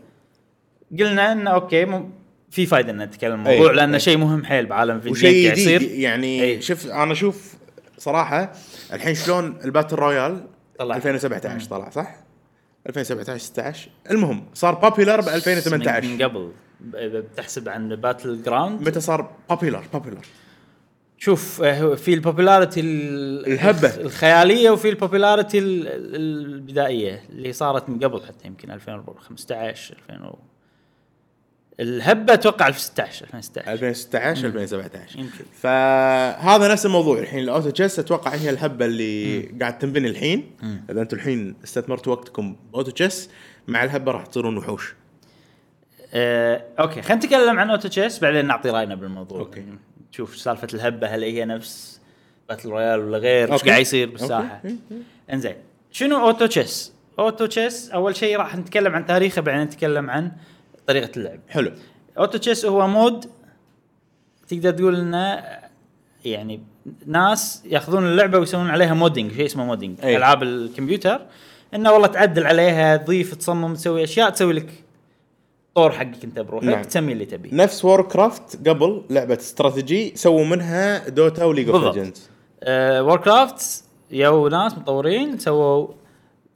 [0.99, 2.09] قلنا انه okay مم-
[2.49, 3.75] في فائده إن نتكلم الموضوع أي.
[3.75, 3.99] لأنه أي.
[3.99, 6.61] شيء مهم حيل بعالم الفيديو وشيء يصير يعني أي.
[6.61, 7.53] شوف أنا أشوف
[7.97, 8.51] صراحة
[8.93, 10.43] الحين شلون ال Battle Royale
[10.79, 10.95] طلع.
[10.95, 12.15] 2017 طلع صح؟
[12.87, 18.99] 2017 16 المهم صار popular ب من 2018 قبل ب- إذا بتحسب عن Battleground متى
[18.99, 20.25] صار popular popular
[21.17, 23.95] شوف آه، في ال popularity ال- الهبة.
[23.95, 26.15] الخيالية وفي ال popularity ال- ال-
[26.55, 30.39] البدائية اللي صارت من قبل حتى يمكن 2015 2000 و...
[31.79, 35.45] الهبة أتوقع 2016 2016 2016 2017 يمكن.
[35.61, 37.39] فهذا نفس الموضوع الحين.
[37.39, 40.51] ال Auto Chess أتوقع هي الهبة اللي قاعد تنبني الحين.
[40.89, 43.29] إذا أنتم الحين استثمرتوا وقتكم ب Auto Chess
[43.67, 44.95] مع الهبة راح تصيرون وحوش.
[46.13, 49.39] آه، okay خلينا نتكلم عن Auto Chess بعدين نعطي رأينا بالموضوع.
[49.39, 49.65] okay.
[50.11, 51.99] نشوف سالفة الهبة هل هي نفس
[52.49, 53.63] Battle Royale ولا غير؟ إيش.
[53.63, 54.75] قاعد يصير بالساحة؟ okay.
[55.33, 55.55] إنزين
[55.91, 60.31] شنو Auto Chess Auto Chess أول شيء راح نتكلم عن تاريخه بعدين نتكلم عن
[60.87, 61.71] طريقة اللعب حلو
[62.17, 63.25] Auto Chess هو mod
[64.47, 65.43] تقدر تقول إنه
[66.25, 66.61] يعني
[67.05, 70.17] ناس ياخذون اللعبة ويسوون عليها modding شيء اسمه modding أي.
[70.17, 71.21] ألعاب الكمبيوتر
[71.73, 74.83] إنه والله تعدل عليها تضيف تصمم تسوي أشياء تسوي لك
[75.75, 76.83] طور حقك أنت بروحك نعم.
[76.83, 81.83] تسمي اللي تبي نفس Warcraft قبل لعبة استراتيجي سووا منها Dota و League of.
[81.83, 82.29] Legends
[83.01, 85.87] Warcraft يو ناس مطورين سووا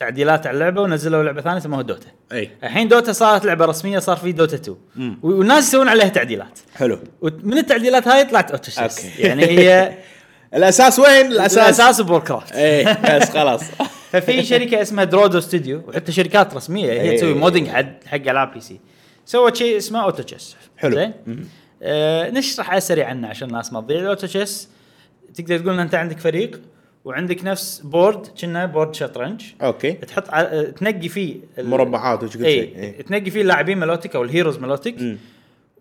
[0.02, 2.08] تعديلات على اللعبه ونزلوا لعبة ثانية سموها Dota.
[2.32, 2.50] أي.
[2.64, 5.20] الحين Dota صارت لعبة رسمية صار في Dota 2 مم.
[5.24, 6.60] والناس يسوون عليها تعديلات.
[6.76, 7.00] حلو.
[7.22, 9.22] ومن التعديلات هاي طلعت Auto Chess okay.
[9.22, 9.94] يعني هي
[10.56, 11.58] الأساس وين؟ الأساس.
[11.58, 13.62] الأساس ب Warcraft اي بس خلاص.
[14.12, 16.92] ففي شركة اسمها Drodo Studio وحتى شركات رسمية.
[16.92, 17.18] هي إيه.
[17.18, 18.80] تسوي modding حق حق العاب PC
[19.26, 20.96] سوت شيء اسمه Auto Chess حلو.
[20.96, 21.14] زين؟
[21.84, 24.00] آه نشرح على السريع عنه عشان الناس ما تضيع.
[24.00, 24.70] ال Auto Chess
[25.36, 26.62] تقدر تقول إن أنت عندك فريق؟
[27.06, 29.92] وعندك نفس board كنا board شطرنج okay.
[29.92, 32.92] تحط ع- تنقي فيه ال- مربعات وش اي إي.
[32.92, 35.02] تنقي فيه اللاعبين ملوتك أو ال heroes ملوتك.
[35.02, 35.18] مم.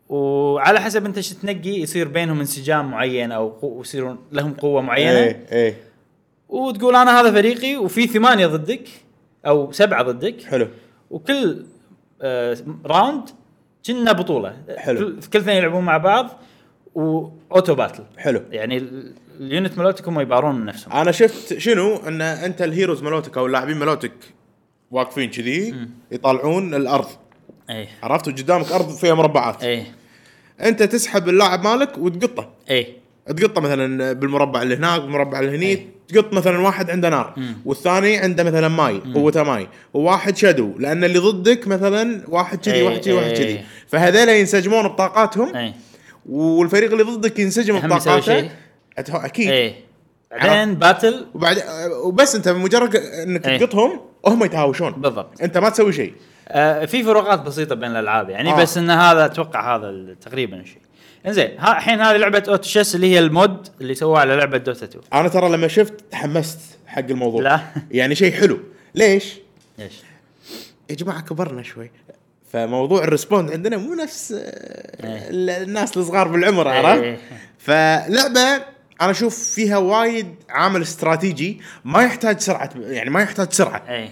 [0.08, 5.10] وعلى حسب أنت شو تنقي يصير بينهم انسجام معين أو يصيرون لهم قوة معينة.
[5.18, 5.74] اي اي
[6.48, 8.88] وتقول أنا هذا فريقي وفي ثمانية ضدك
[9.46, 10.42] أو سبعة ضدك.
[10.42, 10.68] حلو.
[11.10, 11.64] وكل
[12.22, 12.56] آه
[12.86, 13.22] round
[13.86, 14.56] كنا بطولة.
[14.76, 14.98] حلو.
[15.32, 16.30] كل, اثنين يلعبون مع بعض
[16.94, 18.42] و auto battle حلو.
[18.50, 20.92] يعني ال- ال unit مالتك هم يبارون من نفسهم.
[20.92, 24.12] أنا شفت شنو؟ إن انت ال heroes ملوتك أو اللاعبين ملوتك
[24.90, 25.74] واقفين كذي
[26.12, 27.06] يطالعون الأرض.
[27.70, 29.64] اي عرفت؟ وقدامك أرض فيها مربعات.
[29.64, 29.86] اي
[30.60, 32.50] أنت تسحب اللاعب مالك وتقطه.
[32.70, 37.34] اي تقطه مثلا بالمربع اللي هناك بالمربع اللي هني تقط مثلا واحد عنده نار
[37.64, 42.82] والثاني عنده مثلا ماي قوته ماي وواحد shadow لأن اللي ضدك مثلا واحد كذي إيه،
[42.82, 43.36] واحد كذي واحد إيه.
[43.36, 45.74] كذي فهذول ينسجمون بطاقاتهم اي
[46.26, 48.50] والفريق اللي ضدك ينسجم بطاقاته
[49.08, 49.74] أكيد اي
[50.30, 51.62] بعدين battle وبعد
[52.04, 53.58] وبس أنت مجرد إنك إيه.
[53.58, 56.14] تقطهم هم يتهاوشون بالضبط أنت ما تسوي شيء
[56.48, 58.56] آه في فروقات بسيطة بين الألعاب يعني آه.
[58.56, 60.80] بس إن هذا أتوقع هذا تقريبا الشيء
[61.26, 64.84] إنزين ها الحين هذه لعبة Auto اللي هي ال mod اللي سووها على لعبة Dota
[64.86, 67.60] 2 أنا ترى لما شفت تحمست حق الموضوع لا.
[67.90, 68.58] يعني شيء حلو
[68.94, 69.34] ليش؟
[69.78, 69.92] ليش؟
[70.90, 71.90] يا جماعة كبرنا شوي
[72.52, 75.30] فموضوع ال respond عندنا مو نفس آه، إيه.
[75.30, 76.78] ال- الناس الصغار بالعمر إيه.
[76.86, 77.18] عرفت؟
[77.58, 78.64] فلعبة
[79.00, 83.82] أنا أشوف فيها وايد عامل استراتيجي ما يحتاج سرعة يعني ما يحتاج سرعة.
[83.88, 84.08] إي.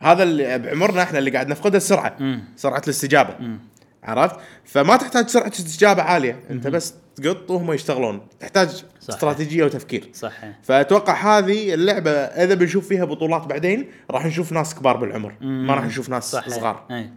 [0.00, 2.44] هذا اللي بعمرنا إحنا اللي قاعد نفقدها السرعه مم.
[2.56, 3.34] سرعة الاستجابة.
[4.02, 8.20] عرفت؟ فما تحتاج سرعة استجابة عالية أنت بس تقط وهم يشتغلون.
[8.40, 8.68] تحتاج
[9.00, 9.14] صح.
[9.14, 10.08] استراتيجية وتفكير.
[10.12, 15.66] صح فأتوقع هذه اللعبة إذا بنشوف فيها بطولات بعدين راح نشوف ناس كبار بالعمر مم.
[15.66, 16.86] ما راح نشوف ناس صح صغار.
[16.90, 17.10] إي.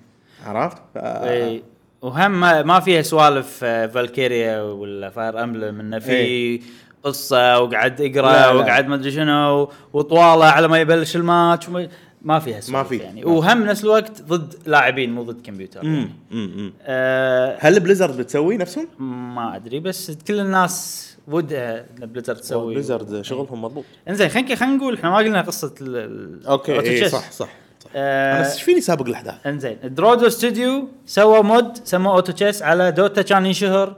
[0.46, 0.98] عرفت؟ ف...
[0.98, 1.64] إي.
[2.02, 6.62] وهم ما, فيها سوالف آه، Valkyria ولا Fire Emblem إنه في.
[7.08, 8.52] قصة وقعد لا.
[8.52, 11.88] وقعد ما أدري شنو وطوالة على ما يبلش الماتش وما-
[12.22, 12.98] ما فيها ما في.
[12.98, 13.32] يعني ما.
[13.32, 16.10] وهم نفس الوقت ضد لاعبين مو ضد كمبيوتر مم.
[16.32, 16.52] مم.
[16.58, 16.74] مم.
[16.82, 18.88] آه هل Blizzard بتسوي نفسهم؟
[19.36, 24.76] ما أدري بس كل الناس ودها إن Blizzard تسوي Blizzard شغلهم مضبوط إنزين خلينا خلينا
[24.76, 27.12] نقول إحنا ما قلنا قصة ال- okay Auto اي Chess.
[27.12, 27.48] صح صح
[27.80, 32.62] صح آه أنا إيش فيني سابق الأحداث؟ إنزين درودو ستوديو سوى mod سموه Auto Chess
[32.64, 33.96] على دوتا كان ينشهر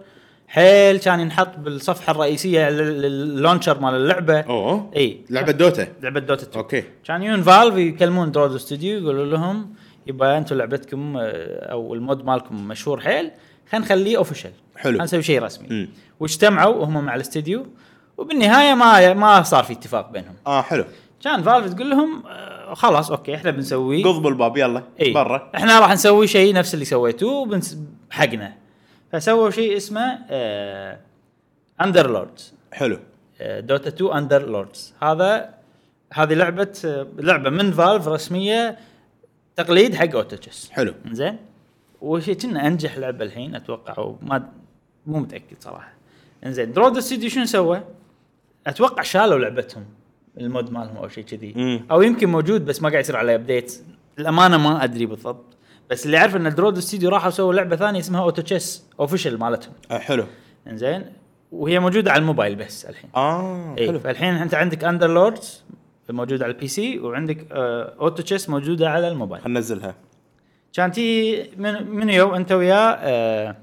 [0.51, 4.39] حيل كان ينحط بالصفحة الرئيسية لل- لل launcher مال اللعبة.
[4.39, 4.91] أوه.
[4.95, 5.21] إي.
[5.29, 5.87] لعبة دوتا.
[6.01, 6.83] لعبة دوتا 2 أوكي.
[7.05, 9.73] كان يون فالف يكلمون درودو ستوديو يقولوا لهم
[10.07, 13.31] يبا أنتم لعبتكم آه، أو ال mod مالكم مشهور حيل
[13.71, 14.83] خلينا نخليه official حلو.
[14.91, 15.67] خلينا نسوي شيء رسمي.
[15.69, 15.89] مم.
[16.19, 17.67] واجتمعوا هم مع الاستديو
[18.17, 20.35] وبالنهاية ما ما صار في اتفاق بينهم.
[20.47, 20.85] آه حلو.
[21.23, 25.13] كان فالف تقول لهم آه، خلاص أوكي إحنا بنسوي قضبوا الباب يلا إي.
[25.13, 25.51] برا.
[25.55, 27.77] إحنا راح نسوي شيء نفس اللي سويتوه بنس...
[28.09, 28.53] حقنا.
[29.11, 30.99] فسووا شيء اسمه آه...
[31.81, 32.99] اندر لوردز حلو.
[33.41, 33.59] آه...
[33.59, 35.53] دوتا 2 اندر لوردز هذا
[36.13, 37.07] هذه لعبة آه...
[37.17, 38.77] لعبة من فالف رسمية
[39.55, 40.93] تقليد حق Auto Chess حلو.
[41.11, 41.37] زين؟
[42.01, 44.49] وشيء كنا أنجح لعبة الحين أتوقع وما
[45.05, 45.93] مو متأكد صراحة.
[46.45, 47.83] إنزين درود استوديو شنو سوى؟
[48.67, 49.85] أتوقع شالوا لعبتهم
[50.37, 51.83] ال mod مالهم أو شيء كذي.
[51.91, 53.83] أو يمكن موجود بس ما قاعد يصير عليه update
[54.19, 55.45] الامانه ما أدري بالضبط.
[55.89, 59.73] بس اللي اعرف إن درود استوديو راحوا سووا لعبة ثانية اسمها Auto Chess official مالتهم.
[59.91, 60.25] آه حلو.
[60.67, 61.05] إنزين؟
[61.51, 63.09] وهي موجودة على الموبايل بس الحين.
[63.15, 63.99] آه اي حلو.
[63.99, 65.63] فالحين أنت عندك اندر لوردز
[66.09, 69.43] موجودة على ال PC وعندك آه Auto Chess موجودة على الموبايل.
[69.43, 69.95] خلينا ننزلها
[70.73, 73.55] كان تي من من يو أنت وياه آه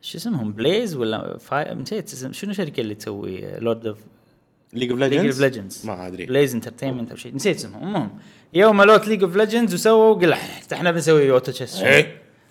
[0.00, 3.98] شو اسمهم؟ بليز ولا فاي نسيت اسم شنو الشركة اللي تسوي لورد اوف
[4.72, 6.26] ليج اوف ليج اوف ليجندز ليجندز ما أدري.
[6.26, 7.34] بليز انترتينمنت أو شيء.
[7.34, 7.82] نسيت اسمهم.
[7.82, 8.10] المهم
[8.54, 10.34] يوم مالوت ليج اوف ليجندز وسووا قل
[10.72, 11.84] إحنا بنسوي اوتو تشيس.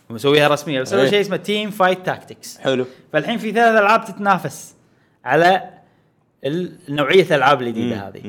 [0.10, 0.82] ونسويها رسمية.
[0.82, 1.10] بسوي إيه.
[1.10, 2.86] شيء اسمه تيم فايت تاكتكس حلو.
[3.14, 4.76] فالحين في ثلاث ألعاب تتنافس
[5.26, 5.70] على
[6.90, 8.22] نوعية الألعاب الجديدة هذه.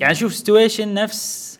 [0.00, 1.58] يعني شوف سيتويشن نفس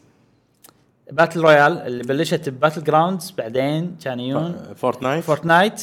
[1.12, 5.82] باتل رويال اللي بلشت بباتل جراوندز بعدين كان يجون فورتنايت فورتنايت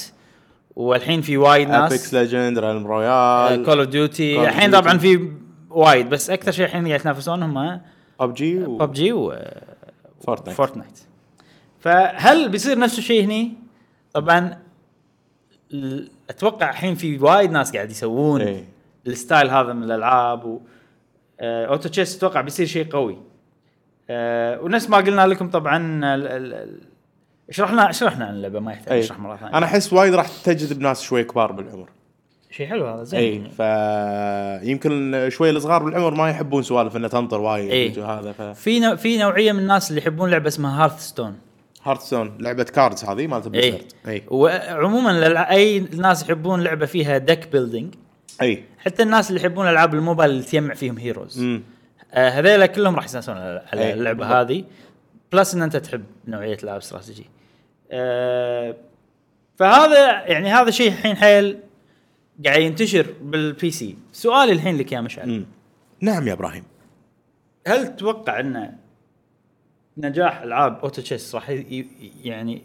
[0.76, 4.72] والحين في وايد Apex ناس ليجند ريال رويال Call of Duty الحين.
[4.72, 5.32] طبعا في
[5.70, 7.82] وايد بس أكثر شيء الحين قاعد يتنافسون هم
[8.20, 10.99] ببجي ببجي و Fortnite و Fortnite
[11.80, 13.53] فهل بيصير نفس الشيء هني؟
[14.13, 14.57] طبعا
[16.30, 18.66] أتوقع الحين في وايد ناس قاعد يسوون إيه.
[19.07, 20.59] ال style هذا من الألعاب و
[21.39, 23.18] آه، Auto Chess أتوقع بيصير شيء قوي.
[24.09, 25.78] آه، ونفس ما قلنا لكم طبعا
[26.16, 26.82] ال- ال- ال-
[27.49, 29.57] شرحنا شرحنا عن اللعبة ما يحتاج اي نشرح مرة ثانية.
[29.57, 31.89] أنا أحس وايد راح تجذب ناس شوي كبار بالعمر.
[32.58, 34.60] شيء حلو هذا زين إي يعني.
[34.66, 38.01] فيمكن شوي الصغار بالعمر ما يحبون سوالف انه تنطر وايد إيه.
[38.01, 41.36] وهذا ف في نوع في نوعية من الناس اللي يحبون لعبة اسمها Hearthstone
[41.84, 43.51] Hearthstone لعبة cards هذه مالت إي.
[43.51, 44.24] Blizzard إي.
[44.28, 47.93] وعموما للع- أي ناس يحبون لعبة فيها deck building
[48.41, 48.64] إي.
[48.78, 51.43] حتى الناس اللي يحبون ألعاب الموبايل اللي تجمع فيهم heroes
[52.14, 54.41] آه هذيلا كلهم راح يستانسون على اللعبة.
[54.41, 54.64] هذه.
[55.32, 57.26] plus إن أنت تحب نوعية العاب استراتيجي.
[57.91, 58.76] آه
[59.56, 61.58] فهذا يعني هذا شيء الحين حيل
[62.45, 65.45] قاعد ينتشر بال PC سؤالي الحين لك يا مشعل.
[66.01, 66.63] نعم يا إبراهيم.
[67.67, 68.75] هل تتوقع أن
[69.97, 71.49] نجاح ألعاب Auto Chess راح
[72.23, 72.61] يعني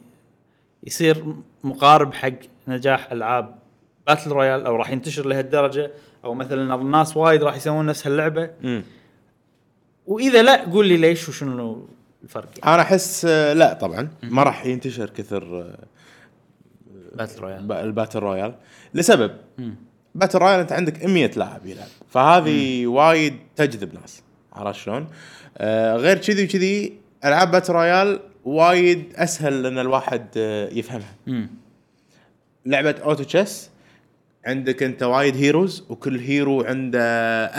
[0.84, 1.24] يصير
[1.64, 2.32] مقارب حق
[2.68, 3.58] نجاح ألعاب
[4.06, 5.90] battle royale أو راح ينتشر لهالدرجة؟
[6.24, 8.82] أو مثلا الناس وايد راح يسوون نفس هاللعبة؟ امم
[10.06, 11.88] وإذا لا قول لي ليش وشنو
[12.22, 14.08] الفرق؟ يعني أنا أحس آه، لا طبعا.
[14.22, 15.78] ما راح ينتشر كثر آه،
[17.14, 18.54] battle royale ب- ال battle royale
[18.94, 19.74] لسبب مم.
[20.14, 25.08] battle royale أنت عندك 100 لاعب يلعب فهذه وايد تجذب ناس عرفت شلون؟
[25.58, 26.92] آه غير كذي وكذي
[27.24, 31.48] ألعاب battle royale وايد أسهل إن الواحد آه يفهمها مم.
[32.66, 33.70] لعبة Auto Chess
[34.46, 37.00] عندك أنت وايد heroes وكل hero عنده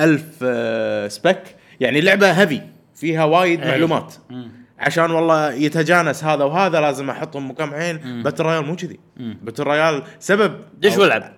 [0.04, 2.62] ألف آه سبك يعني لعبة heavy
[2.96, 3.68] فيها وايد أي.
[3.68, 4.52] معلومات مم.
[4.82, 8.24] عشان والله يتجانس هذا وهذا لازم احطهم مكان معين مم.
[8.24, 9.00] battle royale مو كذي.
[9.18, 11.34] battle royale سبب دش والعب.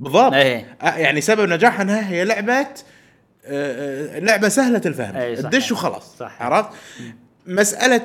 [0.00, 0.32] بالضبط.
[0.34, 2.66] آه، يعني سبب نجاحها إنها هي لعبة
[4.18, 5.34] لعبة سهلة الفهم إيه،.
[5.34, 6.42] تدش وخلاص صح.
[6.42, 6.68] عرفت
[7.46, 8.04] مسألة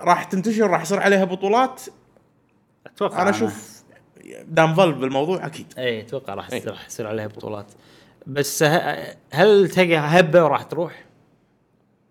[0.00, 1.82] راح تنتشر راح يصير عليها بطولات
[2.86, 3.82] أتوقع أنا أشوف
[4.46, 6.64] دام فالف بالموضوع أكيد اي أتوقع راح إيه.
[6.66, 7.66] راح يصير عليها بطولات
[8.26, 8.62] بس
[9.32, 11.04] هل تلقى هبة وراح تروح؟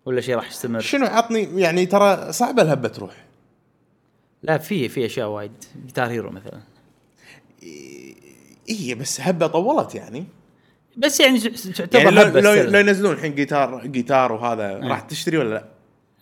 [0.06, 3.14] ولا شيء راح يستمر؟ شنو عطني؟ يعني ترى صعبه الهبة تروح.
[4.44, 5.52] لا في في أشياء وايد.
[5.86, 6.62] Guitar Hero مثلا.
[8.70, 10.26] إي بس هبة طولت يعني.
[10.98, 12.64] بس يعني تعتبر يعني لو, لو.
[12.70, 15.66] لو ينزلون الحين Guitar Guitar وهذا راح تشتري ولا لا؟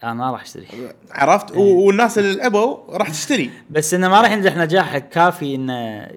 [0.04, 0.68] أنا ما راح أشتري.
[1.12, 3.50] عرفت؟ و- والناس اللي لعبوا راح تشتري.
[3.70, 6.08] بس إنه ما راح ينجح نجاح كافي إنه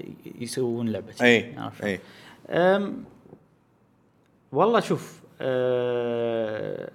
[0.41, 1.13] يسوون لعبة.
[1.23, 1.55] إي؟
[1.85, 2.01] إي.
[4.53, 6.91] والله شوف أه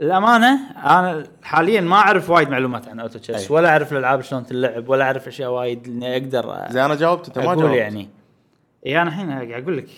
[0.00, 3.56] الأمانة أنا حاليا ما أعرف وايد معلومات عن Auto Chess أي.
[3.56, 7.38] ولا أعرف الألعاب شلون تلعب ولا أعرف أشياء وايد إني أقدر زين أنا جاوبت أنت
[7.38, 8.08] ما جاوبت يعني.
[8.86, 9.88] إي أنا الحين قاعد أقول لك.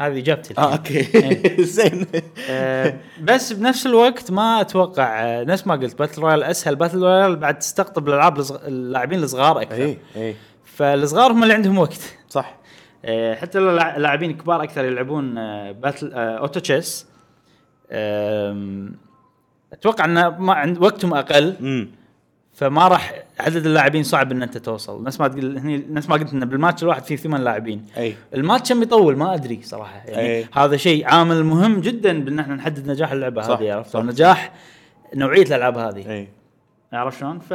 [0.00, 0.72] هذه إجابتي آه.
[0.72, 1.02] أوكي.
[1.76, 2.06] زين.
[2.50, 6.76] آه، بس بنفس الوقت ما أتوقع آه، نفس ما قلت battle royale أسهل.
[6.76, 9.74] battle royale بعد تستقطب الألعاب اللاعبين الصغار أكثر.
[9.84, 10.34] إي إي.
[10.64, 12.16] فالصغار هم اللي عندهم وقت.
[12.28, 12.56] صح.
[13.04, 15.34] آه، حتى لو لع- لاعبين كبار أكثر يلعبون
[15.72, 17.06] battle Auto Chess
[19.72, 21.56] أتوقع إن ما عند وقتهم أقل.
[21.60, 21.88] امم
[22.54, 25.04] فما راح عدد اللاعبين صعب إن أنت توصل.
[25.04, 27.86] نفس ما تقول هني نفس ما قلت إن بالماتش الواحد فيه ثمان لاعبين.
[27.96, 28.16] أي.
[28.34, 30.02] الماتش كم يطول ما أدري صراحة.
[30.06, 30.46] يعني أي.
[30.52, 33.96] هذا شيء عامل مهم جدا بأن إحنا نحدد نجاح اللعبة صح، هذه عرفت.
[33.96, 34.52] نجاح
[35.14, 36.10] نوعية الألعاب هذه.
[36.10, 36.28] أي.
[36.92, 37.54] عرفت شلون؟ ف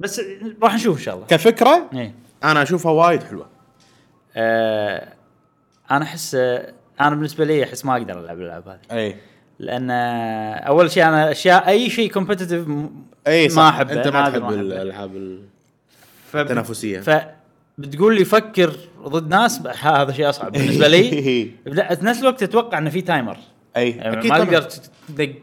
[0.00, 0.20] بس
[0.62, 1.26] راح نشوف إن شاء الله.
[1.26, 2.14] كفكرة؟ إيه
[2.44, 3.46] أنا أشوفها وايد حلوة.
[4.36, 5.08] آه
[5.90, 8.80] أنا أحس آه، أنا بالنسبة لي أحس ما أقدر ألعب الالعاب هذه.
[8.92, 9.16] أي.
[9.60, 9.90] لأن
[10.66, 12.66] أول شيء أنا اشياء أي شيء competitive
[13.26, 13.92] أي ما أحبه.
[13.92, 14.50] أنت ما تحب.
[14.52, 15.42] الألعاب ال-
[16.32, 16.36] ف...
[16.36, 17.00] التنافسية.
[17.00, 21.50] فبتقول لي فكر ضد ناس هذا شيء أصعب بالنسبة لي.
[21.66, 23.36] لا، في نفس الوقت أتوقع إنه في timer
[23.76, 24.44] أي يعني أكيد ما.
[24.44, 24.62] تقدر
[25.08, 25.34] تدق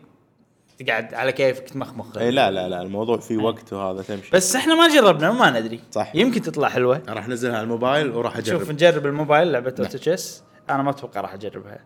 [0.79, 2.17] تقعد على كيفك تمخمخ.
[2.17, 4.29] أي لا لا لا الموضوع فيه وقت وهذا تمشي.
[4.33, 5.79] بس إحنا ما جربنا وما ندري.
[5.91, 6.15] صح.
[6.15, 7.01] يمكن تطلع حلوة.
[7.09, 8.59] راح أنزلها على الموبايل وراح أجرب.
[8.59, 10.43] شوف نجرب الموبايل لعبة أوتو تشيس.
[10.69, 11.79] أنا ما أتوقع راح أجربها.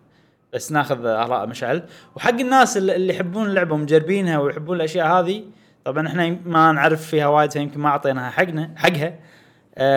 [0.53, 1.83] بس ناخذ آراء مشعل.
[2.15, 5.43] وحق الناس اللي يحبون اللعبة ومجربينها ويحبون الأشياء هذه
[5.85, 9.15] طبعا إحنا ما نعرف فيها وايد فيمكن ما أعطيناها حقنا حقها.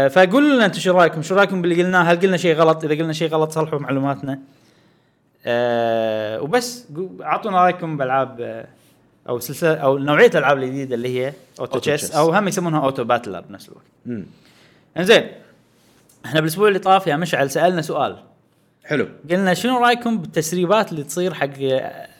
[0.08, 3.12] فقولوا لنا أنتم شو رأيكم؟ شو رأيكم باللي قلناه هل قلنا شيء غلط؟ إذا قلنا
[3.12, 4.38] شيء غلط صلحوا معلوماتنا.
[5.46, 6.86] آه وبس
[7.22, 8.66] أعطونا رأيكم بالألعاب آه،
[9.28, 12.14] أو سلسله أو نوعية الألعاب الجديدة اللي هي auto chess.
[12.14, 14.26] أو هم يسمونها auto battler بنفس الوقت.
[14.96, 15.28] إنزين
[16.24, 18.16] إحنا بالأسبوع اللي طاف يا مشعل سألنا سؤال.
[18.84, 21.48] حلو قلنا شنو رأيكم بالتسريبات اللي تصير حق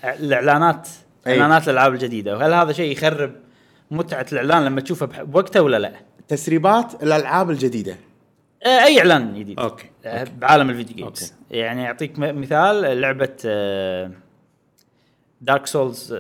[0.05, 0.89] الإعلانات
[1.27, 1.33] أي.
[1.33, 3.33] إعلانات الألعاب الجديدة وهل هذا شيء يخرب
[3.91, 5.93] متعة الإعلان لما تشوفه بوقته ولا لا؟
[6.29, 7.97] تسريبات الألعاب الجديدة
[8.67, 9.91] آه، أي إعلان جديد okay.
[10.05, 11.33] آه، بعالم ال video games okay.
[11.51, 13.37] يعني أعطيك مثال لعبة
[15.41, 16.15] Dark Souls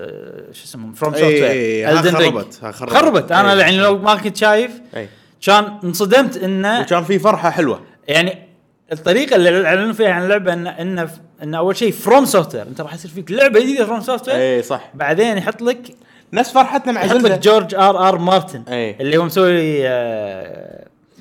[0.52, 2.92] شو اسمهم فروم سوفت خربت، خربت.
[2.92, 3.54] خربت أنا.
[3.54, 5.08] يعني لو ما كنت شايف أي
[5.46, 8.53] كان انصدمت إنه وكان في فرحة حلوة يعني
[8.92, 11.08] الطريقة اللي اعلنوا فيها عن اللعبة ان إن
[11.42, 14.90] إن أول شيء فروم سوفت أنت راح يصير فيك لعبة جديدة فروم سوفت اي صح.
[14.94, 15.96] بعدين يحط لك
[16.32, 18.96] نفس فرحتنا مع يحط لك جورج آر آر مارتن أي.
[19.00, 19.82] اللي هو مسوي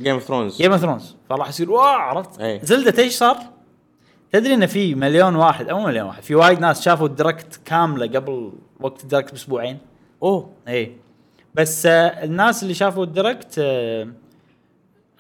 [0.02, 2.60] Game of Thrones Game of Thrones فراح يصير wow عرفت؟ أي.
[2.64, 3.38] زيلدا إيش صار؟
[4.32, 8.08] تدري إن في مليون واحد أو مليون واحد في وايد ناس شافوا ال Direct كاملة
[8.20, 9.78] قبل وقت ال Direct بأسبوعين.
[10.24, 10.50] أوه.
[10.68, 10.92] اي
[11.56, 14.08] بس آه الناس اللي شافوا ال Direct آه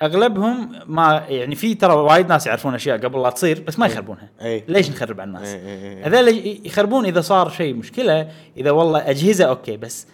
[0.03, 4.29] أغلبهم ما يعني في ترى وايد ناس يعرفون أشياء قبل لا تصير بس ما يخربونها
[4.41, 4.63] أي.
[4.67, 6.03] ليش نخرب على الناس أي، أي.
[6.03, 10.07] هذول يخربون إذا صار شيء مشكلة إذا والله أجهزة okay بس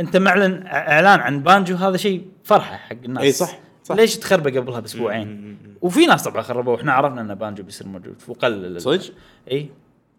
[0.00, 3.94] أنت معلن إعلان عن بانجو هذا شيء فرحة حق الناس أي صح، صح.
[3.96, 8.76] ليش تخربه قبلها بأسبوعين وفي ناس طبعا خربوا وإحنا عرفنا إن بانجو بيصير موجود وقلل
[8.76, 9.12] ال- صدق؟
[9.50, 9.68] اي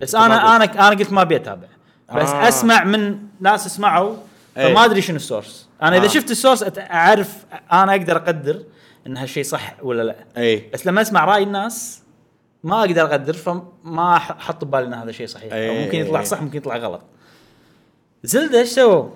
[0.01, 0.55] بس أنا.
[0.55, 1.67] أنا أنا قلت ما أبي أتابع
[2.15, 2.47] بس آه.
[2.47, 4.15] أسمع من ناس اسمعوا
[4.57, 4.69] أي.
[4.73, 6.07] فما أدري شنو ال source أنا إذا آه.
[6.07, 8.63] شفت ال source أعرف أنا أقدر أقدر
[9.07, 10.15] إن هالشيء صح ولا لا.
[10.37, 10.69] إي.
[10.73, 12.01] بس لما أسمع رأي الناس
[12.63, 15.53] ما أقدر أقدر فما أحط ببالي إن هذا شيء صحيح.
[15.53, 15.69] أي.
[15.69, 17.01] أو ممكن يطلع صح ممكن يطلع غلط.
[18.23, 19.09] زيلدا إيش سووا؟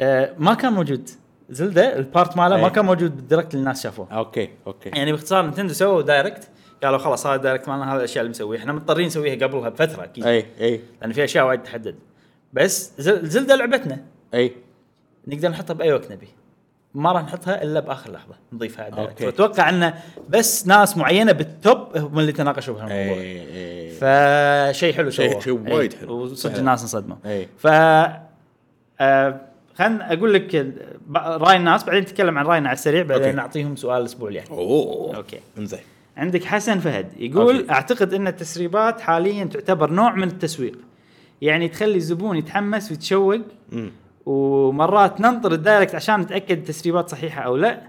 [0.00, 1.10] آه ما كان موجود.
[1.50, 2.68] زيلدا ال part ماله ما.
[2.68, 4.08] كان موجود بال Direct اللي الناس شافوه.
[4.12, 4.88] okay okay.
[4.88, 6.48] يعني باختصار نينتندو سووا Direct
[6.82, 10.26] قالوا خلاص هذا Direct مالنا هذا الأشياء اللي مسويها إحنا مضطرين نسويها قبلها بفترة أكيد.
[10.26, 10.80] إي إي.
[11.00, 11.96] لأن في أشياء وايد تحدد.
[12.52, 14.04] بس زيل- زيلدا لعبتنا.
[14.34, 14.52] إي.
[15.26, 16.28] نقدر نحطها بأي وقت نبي.
[16.94, 19.24] ما راح نحطها إلا بآخر لحظة نضيفها okay.
[19.24, 19.94] فاتوقع انه
[20.28, 25.52] بس ناس معينة بال top هم اللي تناقشوا بهالموضوع إي إي فشيء حلو شيء- شيء
[25.52, 26.14] وايد حلو.
[26.22, 26.56] وصدق.
[26.58, 27.66] الناس انصدموا إي ف
[29.00, 29.40] آه،
[29.78, 30.74] خلنا أقول لك
[31.16, 33.36] رأي الناس بعدين نتكلم عن رأينا على السريع بعدين okay.
[33.36, 35.78] نعطيهم سؤال الأسبوع الجاي أوه okay إنزين
[36.16, 37.70] عندك حسن فهد يقول okay.
[37.70, 40.78] أعتقد إن التسريبات حاليا تعتبر نوع من التسويق
[41.42, 43.40] يعني تخلي الزبون يتحمس ويتشوق.
[44.28, 47.80] ومرات ننطر ال Direct عشان نتأكد التسريبات صحيحة أو لا.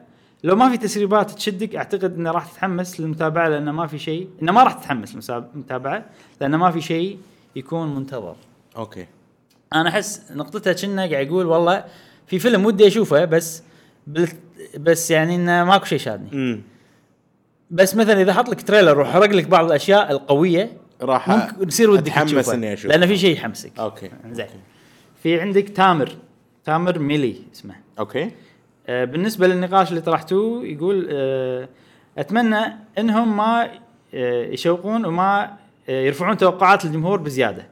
[0.44, 4.52] لو ما في تسريبات تشدك أعتقد إنه راح تتحمس للمتابعة لأنه ما في شيء إنه
[4.52, 6.06] ما راح تتحمس للمتابعة
[6.42, 7.18] لأنه ما في شيء
[7.56, 8.36] يكون منتظر.
[8.78, 9.08] okay.
[9.74, 11.86] أنا أحس نقطتها كنا قاعد يقول والله
[12.28, 13.64] في فيلم ودي أشوفه بس
[14.78, 16.30] بس يعني إنه ماكو شيء شادني.
[16.34, 16.62] امم
[17.72, 22.14] بس مثلا إذا حط لك trailer وحرق لك بعض الأشياء القوية راح ممكن يصير ودك
[22.14, 22.90] تشوفه إني أشوفه.
[22.90, 23.80] لأن في شيء يحمسك.
[23.80, 24.10] okay.
[24.32, 24.48] زين.
[25.24, 26.18] في عندك تامر.
[26.70, 27.76] تامر ميلي اسمه.
[28.00, 28.32] okay.
[28.88, 31.70] آه، بالنسبة للنقاش اللي طرحتوه يقول آه،
[32.18, 32.66] أتمنى
[32.98, 33.70] إنهم ما
[34.14, 35.58] آه، يشوقون وما
[35.90, 37.68] يرفعون توقعات الجمهور بزيادة.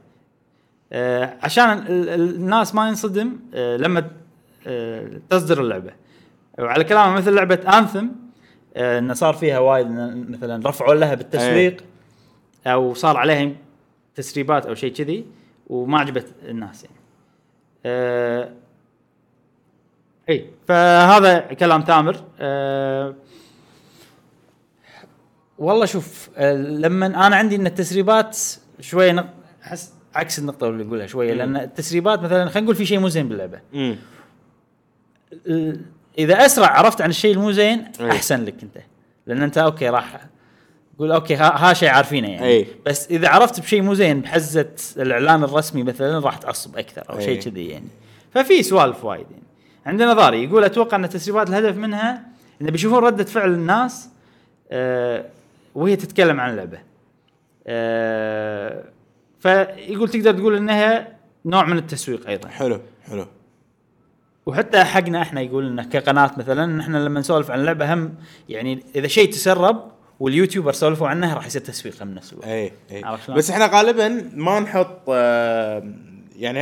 [1.43, 4.07] عشان ال- ال- الناس ما ينصدم لما
[5.29, 5.91] تصدر اللعبة.
[6.59, 8.07] وعلى كلامه مثل لعبة انثم
[8.77, 9.87] انه صار فيها وايد
[10.29, 11.83] مثلا رفعوا لها بالتسويق
[12.67, 13.51] أو صار عليها
[14.15, 15.25] تسريبات أو شيء كذي
[15.67, 16.97] وما عجبت الناس يعني.
[20.29, 23.15] آه، إي فهذا كلام تامر أه
[25.57, 28.37] والله شوف أه لما أنا عندي إن التسريبات
[28.79, 29.33] شوية.
[29.63, 33.29] أحس عكس النقطة اللي يقولها شوية لأن التسريبات مثلا خلينا نقول في شيء مو زين
[33.29, 33.59] باللعبة
[35.47, 35.81] ال-
[36.17, 37.85] إذا أسرع عرفت عن الشيء المو زين.
[38.01, 38.77] أحسن لك أنت
[39.27, 40.25] لأن أنت okay راح
[40.99, 42.67] قول أوكي ها, ها شيء عارفينه يعني أي.
[42.85, 47.19] بس إذا عرفت بشيء مو زين بحزة الإعلان الرسمي مثلا راح تعصب أكثر أو.
[47.19, 47.87] شيء كذي يعني
[48.31, 49.43] ففي سوالف وايد يعني
[49.87, 52.23] عندنا ضاري يقول أتوقع أن التسريبات الهدف منها
[52.61, 54.09] انه بيشوفون ردة فعل الناس
[54.71, 55.25] آه
[55.75, 56.79] وهي تتكلم عن اللعبه
[57.67, 58.83] آه
[59.39, 61.07] فيقول تقدر تقول إنها
[61.45, 62.49] نوع من التسويق أيضا.
[62.49, 62.79] حلو
[63.09, 63.25] حلو.
[64.45, 68.13] وحتى حقنا إحنا يقول إنه كقناة مثلا إحنا لما نسولف عن اللعبه هم
[68.49, 72.47] يعني إذا شيء تسرب واليوتيوبر سولفوا عنه راح يصير تسويق من نفس الوقت.
[72.47, 75.93] اي اي؟ بس إحنا غالبا ما نحط آه،
[76.35, 76.59] يعني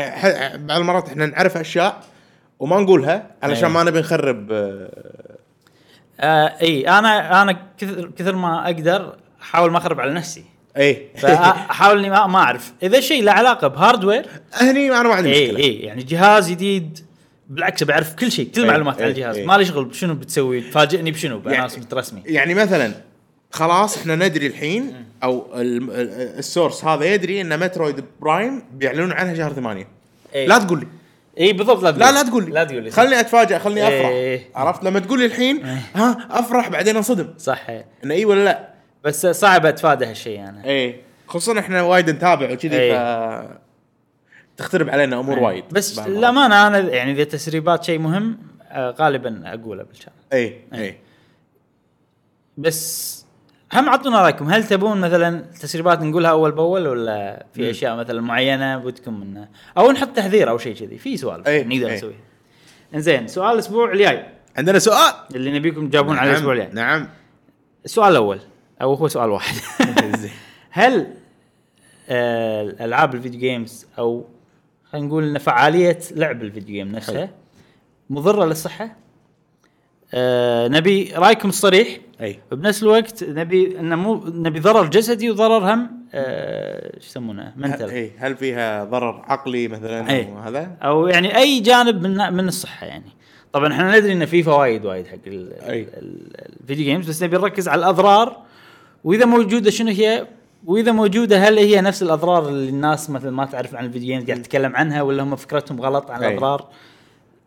[0.57, 2.03] بعض المرات إحنا نعرف أشياء
[2.59, 3.71] وما نقولها علشان أي.
[3.73, 4.89] ما نبي نخرب آه،
[6.19, 10.43] آه إي أنا أنا كثر كثر ما أقدر أحاول ما أخرب على نفسي.
[10.77, 11.07] إي.
[11.17, 12.73] فأحاول إني ما, ما أعرف.
[12.83, 15.59] إذا شيء له علاقة ب hardware هني أنا ما عندي إي مشكلة.
[15.63, 16.99] إي يعني جهاز جديد
[17.49, 19.37] بالعكس بعرف كل شيء كل إيه، المعلومات عن إيه، الجهاز.
[19.37, 19.45] إيه.
[19.45, 22.21] ما لي شغل شنو بتسوي تفاجئني بشنو يعني- ب announcement رسمي.
[22.25, 22.91] يعني مثلا
[23.51, 29.11] خلاص إحنا ندري الحين أو ال- ال- ال source هذا يدري إن Metroid Prime بيعلنون
[29.11, 29.87] عنها شهر ثمانية.
[30.35, 30.47] إيه.
[30.47, 30.87] لا تقول لي.
[31.39, 31.99] إي بالضبط لا تقول.
[31.99, 32.51] لا لا تقول لي.
[32.51, 32.97] لا تقول لي صح.
[32.97, 34.07] خلني اتفاجئ خلني أفرح.
[34.07, 34.49] إيه.
[34.55, 35.65] عرفت؟ لما تقول لي الحين
[35.95, 37.33] ها أفرح بعدين أنصدم.
[37.37, 37.69] صح.
[38.03, 38.69] إنه إي ولا لا؟
[39.03, 40.65] بس صعب أتفادى هالشيء أنا.
[40.65, 42.93] إيه خصوصا إحنا وايد نتابع وكذي إيه.
[43.43, 43.65] ف
[44.57, 45.63] تخترب علينا أمور وايد.
[45.71, 45.99] بس.
[45.99, 48.37] للأمانة أنا يعني إذا تسريبات شيء مهم
[48.71, 50.61] آه، غالبا أقوله بال channel إي.
[50.73, 50.97] إي.
[52.57, 53.24] بس
[53.73, 54.49] هم اعطونا رأيكم.
[54.49, 59.91] هل تبون مثلا تسريبات نقولها أول بأول ولا في أشياء مثلا معينة ودكم منها أو
[59.91, 60.97] نحط تحذير أو شيء كذي.
[60.97, 61.95] في سوالف إيه، نقدر إيه.
[61.95, 62.17] نسويها
[62.95, 64.25] إنزين سؤال الأسبوع الجاي.
[64.57, 65.13] عندنا سؤال.
[65.35, 66.69] اللي نبيكم تجاوبون عليه الأسبوع الجاي.
[66.73, 67.07] نعم.
[67.85, 68.39] السؤال الأول.
[68.81, 69.55] أو هو سؤال واحد.
[70.71, 71.07] هل
[72.09, 74.25] آه، ألعاب ال video games أو
[74.91, 77.29] خلينا نقول ان فعالية لعب ال video game نفسها.
[78.09, 79.04] مضرة للصحة؟
[80.13, 81.87] آه نبي رأيكم الصريح
[82.21, 82.39] أي.
[82.51, 88.11] بنفس الوقت نبي انه مو نبي ضرر جسدي وضرر هم آه، شو يسمونه؟ mental إي
[88.17, 90.29] هل فيها ضرر عقلي مثلا إيه.
[90.33, 93.11] وهذا أو يعني أي جانب من من الصحة يعني.
[93.53, 95.81] طبعا إحنا ندري إن في فوائد وايد حق ال- أي.
[95.81, 98.37] ال- ال- ال video games بس نبي نركز على الأضرار.
[99.03, 100.27] وإذا موجودة شنو هي؟
[100.65, 104.25] وإذا موجودة هل هي نفس الأضرار اللي الناس مثلا ما تعرف عن ال video games
[104.27, 106.29] قاعد تتكلم عنها ولا هم فكرتهم غلط عن أي.
[106.31, 106.67] الأضرار؟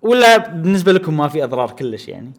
[0.02, 2.32] ولا بالنسبة لكم ما في أضرار كلش يعني؟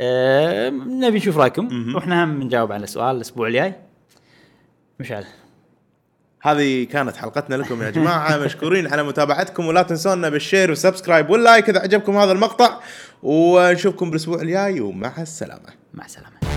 [0.00, 1.94] نبي نشوف رايكم.
[1.94, 3.74] وإحنا هم بنجاوب على السؤال الأسبوع الجاي.
[5.00, 5.24] مشعل.
[6.42, 8.36] هذه كانت حلقتنا لكم يا جماعة.
[8.44, 12.80] مشكورين على متابعتكم ولا تنسونا بال share وال subscribe وال like إذا عجبكم هذا المقطع.
[13.22, 15.68] ونشوفكم بالأسبوع الجاي ومع السلامة.
[15.94, 16.53] مع السلامة.